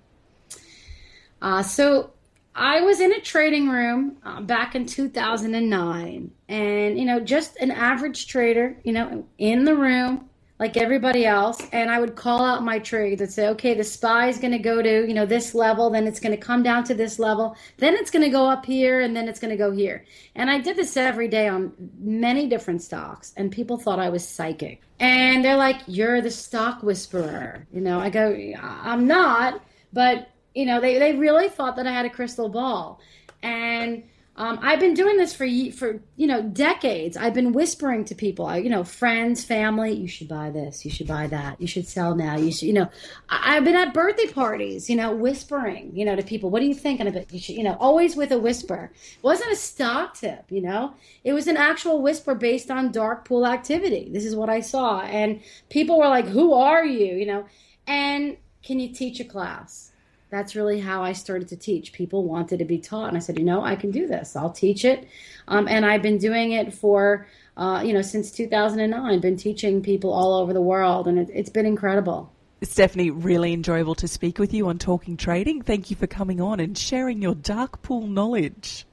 Uh, 1.41 1.63
so 1.63 2.12
I 2.58 2.82
was 2.82 3.00
in 3.00 3.13
a 3.13 3.22
trading 3.22 3.70
room 3.70 4.17
uh, 4.26 4.41
back 4.41 4.74
in 4.74 4.88
2009, 4.88 6.32
and 6.50 7.00
you 7.00 7.06
know, 7.06 7.20
just 7.20 7.56
an 7.58 7.70
average 7.70 8.26
trader, 8.26 8.76
you 8.84 8.93
know, 8.93 9.28
in 9.38 9.63
the 9.63 9.76
room 9.76 10.28
like 10.58 10.76
everybody 10.76 11.24
else, 11.24 11.62
and 11.72 11.91
I 11.91 12.00
would 12.00 12.15
call 12.15 12.43
out 12.43 12.63
my 12.63 12.80
trades 12.80 13.22
and 13.22 13.32
say, 13.32 13.50
okay, 13.50 13.76
the 13.76 13.84
SPY 13.84 14.30
is 14.30 14.39
going 14.39 14.54
to 14.54 14.58
go 14.58 14.82
to 14.82 15.08
you 15.08 15.13
know 15.13 15.28
this 15.28 15.54
level, 15.54 15.91
then 15.91 16.08
it's 16.08 16.20
going 16.20 16.36
to 16.36 16.41
come 16.41 16.63
down 16.63 16.84
to 16.86 16.96
this 16.96 17.20
level, 17.20 17.56
then 17.78 17.93
it's 17.93 18.10
going 18.10 18.26
to 18.26 18.32
go 18.32 18.50
up 18.50 18.65
here, 18.65 19.02
and 19.02 19.15
then 19.15 19.28
it's 19.28 19.39
going 19.39 19.52
to 19.52 19.56
go 19.56 19.70
here. 19.70 20.04
And 20.34 20.50
I 20.50 20.58
did 20.58 20.78
this 20.78 20.98
every 20.98 21.28
day 21.28 21.48
on 21.48 21.74
many 22.00 22.48
different 22.48 22.82
stocks, 22.82 23.36
and 23.38 23.52
people 23.52 23.78
thought 23.78 24.00
I 24.00 24.10
was 24.10 24.28
psychic, 24.28 24.82
and 25.00 25.46
they're 25.46 25.58
like, 25.58 25.82
"You're 25.86 26.22
the 26.22 26.32
stock 26.32 26.82
whisperer," 26.82 27.67
you 27.72 27.82
know. 27.82 28.00
I 28.00 28.10
go, 28.10 28.36
"I'm 28.60 29.06
not," 29.06 29.62
but 29.93 30.32
you 30.58 30.65
know, 30.65 30.82
they, 30.82 30.98
they 30.98 31.13
really 31.13 31.50
thought 31.50 31.76
that 31.76 31.86
I 31.86 31.91
had 31.91 32.06
a 32.06 32.10
crystal 32.10 32.50
ball. 32.50 33.00
And 33.43 34.04
um, 34.36 34.60
I've 34.62 34.80
been 34.80 34.96
doing 34.96 35.17
this 35.17 35.34
for 35.34 35.48
for 35.72 36.00
you 36.15 36.28
know 36.28 36.41
decades. 36.41 37.15
I've 37.17 37.34
been 37.34 37.54
whispering 37.54 38.06
to 38.06 38.15
people, 38.15 38.56
you 38.58 38.70
know, 38.70 38.84
friends, 38.84 39.43
family, 39.43 39.93
you 39.93 40.08
should 40.08 40.28
buy 40.28 40.52
this, 40.52 40.86
you 40.86 40.91
should 40.91 41.08
buy 41.08 41.28
that, 41.28 41.60
you 41.60 41.65
should 41.65 41.88
sell 41.88 42.15
now. 42.15 42.38
You 42.38 42.52
should, 42.52 42.67
you 42.67 42.74
know, 42.74 42.89
I, 43.30 43.56
have 43.56 43.63
been 43.63 43.76
at 43.76 43.96
birthday 43.96 44.28
parties, 44.28 44.91
you 44.91 44.96
know, 44.96 45.15
whispering, 45.15 45.91
you 45.96 46.06
know, 46.06 46.15
to 46.15 46.22
people. 46.22 46.52
What 46.52 46.62
are 46.62 46.65
you 46.65 46.76
thinking 46.76 47.08
it? 47.08 47.34
You 47.34 47.39
should, 47.39 47.56
you 47.56 47.63
know, 47.63 47.78
always 47.80 48.15
with 48.15 48.32
a 48.32 48.38
whisper. 48.38 48.91
It 48.93 49.24
wasn't 49.24 49.52
a 49.52 49.56
stock 49.56 50.15
tip, 50.15 50.46
you 50.50 50.62
know. 50.62 50.93
It 51.24 51.34
was 51.34 51.48
an 51.48 51.58
actual 51.58 52.02
whisper 52.04 52.36
based 52.36 52.70
on 52.70 52.91
dark 52.91 53.28
pool 53.28 53.46
activity. 53.48 54.10
This 54.12 54.26
is 54.26 54.36
what 54.36 54.50
I 54.50 54.62
saw, 54.62 55.02
and 55.02 55.41
people 55.70 55.98
were 55.98 56.10
like, 56.10 56.28
"Who 56.28 56.54
are 56.54 56.86
you?" 56.86 57.15
You 57.15 57.26
know, 57.26 57.46
and 57.88 58.38
can 58.62 58.80
you 58.80 58.93
teach 58.93 59.20
a 59.20 59.26
class? 59.26 59.91
That's 60.29 60.55
really 60.55 60.79
how 60.79 61.03
I 61.03 61.13
started 61.13 61.47
to 61.49 61.55
teach. 61.55 61.93
People 61.93 62.23
wanted 62.23 62.59
to 62.59 62.65
be 62.65 62.79
taught, 62.79 63.07
and 63.07 63.17
I 63.17 63.19
said, 63.19 63.39
you 63.39 63.45
know, 63.45 63.63
I 63.63 63.75
can 63.75 63.91
do 63.91 64.07
this. 64.07 64.35
I'll 64.35 64.51
teach 64.51 64.83
it, 64.83 65.07
um, 65.47 65.67
and 65.67 65.85
I've 65.85 66.01
been 66.01 66.17
doing 66.17 66.51
it 66.51 66.73
for, 66.73 67.27
uh, 67.55 67.81
you 67.85 67.93
know, 67.93 68.01
since 68.01 68.31
2009. 68.31 69.19
Been 69.19 69.37
teaching 69.37 69.81
people 69.81 70.11
all 70.11 70.33
over 70.35 70.53
the 70.53 70.61
world, 70.61 71.07
and 71.07 71.17
it, 71.19 71.29
it's 71.33 71.49
been 71.49 71.65
incredible. 71.65 72.31
Stephanie, 72.63 73.11
really 73.11 73.53
enjoyable 73.53 73.95
to 73.95 74.07
speak 74.07 74.39
with 74.39 74.53
you 74.53 74.67
on 74.67 74.79
Talking 74.79 75.15
Trading. 75.15 75.61
Thank 75.61 75.89
you 75.89 75.95
for 75.95 76.07
coming 76.07 76.41
on 76.41 76.59
and 76.59 76.77
sharing 76.77 77.21
your 77.21 77.35
dark 77.35 77.81
pool 77.83 78.07
knowledge. 78.07 78.85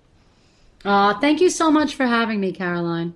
Uh, 0.84 1.18
thank 1.18 1.40
you 1.40 1.48
so 1.48 1.70
much 1.70 1.94
for 1.94 2.06
having 2.06 2.40
me, 2.40 2.52
Caroline. 2.52 3.14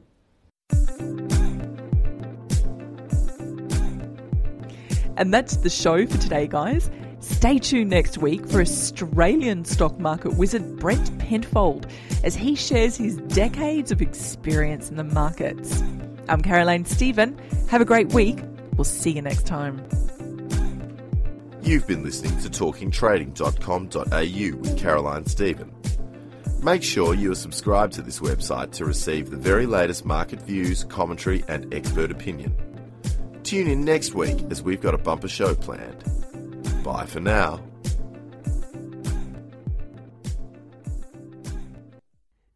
And 5.18 5.34
that's 5.34 5.56
the 5.58 5.68
show 5.68 6.06
for 6.06 6.16
today, 6.16 6.46
guys. 6.46 6.90
Stay 7.28 7.58
tuned 7.58 7.90
next 7.90 8.18
week 8.18 8.44
for 8.48 8.60
Australian 8.60 9.64
stock 9.64 10.00
market 10.00 10.34
wizard 10.34 10.78
Brent 10.78 11.16
Penfold 11.18 11.86
as 12.24 12.34
he 12.34 12.56
shares 12.56 12.96
his 12.96 13.16
decades 13.28 13.92
of 13.92 14.02
experience 14.02 14.90
in 14.90 14.96
the 14.96 15.04
markets. 15.04 15.80
I'm 16.28 16.40
Caroline 16.40 16.84
Stephen. 16.84 17.40
Have 17.68 17.80
a 17.80 17.84
great 17.84 18.12
week. 18.12 18.40
We'll 18.76 18.82
see 18.84 19.12
you 19.12 19.22
next 19.22 19.46
time. 19.46 19.80
You've 21.62 21.86
been 21.86 22.02
listening 22.02 22.36
to 22.40 22.48
talkingtrading.com.au 22.48 24.58
with 24.58 24.78
Caroline 24.78 25.26
Stephen. 25.26 25.72
Make 26.62 26.82
sure 26.82 27.14
you 27.14 27.30
are 27.30 27.36
subscribed 27.36 27.92
to 27.92 28.02
this 28.02 28.18
website 28.18 28.72
to 28.72 28.84
receive 28.84 29.30
the 29.30 29.36
very 29.36 29.66
latest 29.66 30.04
market 30.04 30.42
views, 30.42 30.82
commentary, 30.84 31.44
and 31.46 31.72
expert 31.72 32.10
opinion. 32.10 32.52
Tune 33.44 33.68
in 33.68 33.84
next 33.84 34.14
week 34.14 34.38
as 34.50 34.62
we've 34.62 34.80
got 34.80 34.94
a 34.94 34.98
bumper 34.98 35.28
show 35.28 35.54
planned. 35.54 36.02
Bye 36.82 37.06
for 37.06 37.20
now. 37.20 37.60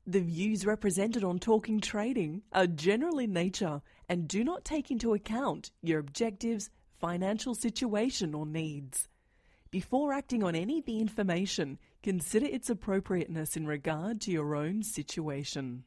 The 0.07 0.21
views 0.21 0.67
represented 0.67 1.25
on 1.25 1.39
Talking 1.39 1.81
Trading 1.81 2.43
are 2.53 2.67
general 2.67 3.19
in 3.19 3.33
nature 3.33 3.81
and 4.09 4.29
do 4.29 4.45
not 4.45 4.65
take 4.65 4.91
into 4.91 5.15
account 5.15 5.71
your 5.83 6.01
objectives, 6.01 6.69
financial 7.01 7.55
situation, 7.55 8.35
or 8.35 8.45
needs. 8.45 9.09
Before 9.71 10.13
acting 10.13 10.43
on 10.45 10.55
any 10.55 10.81
of 10.81 10.85
the 10.85 10.99
information, 10.99 11.79
consider 12.03 12.45
its 12.45 12.69
appropriateness 12.69 13.57
in 13.57 13.67
regard 13.67 14.21
to 14.21 14.31
your 14.31 14.55
own 14.55 14.83
situation. 14.83 15.85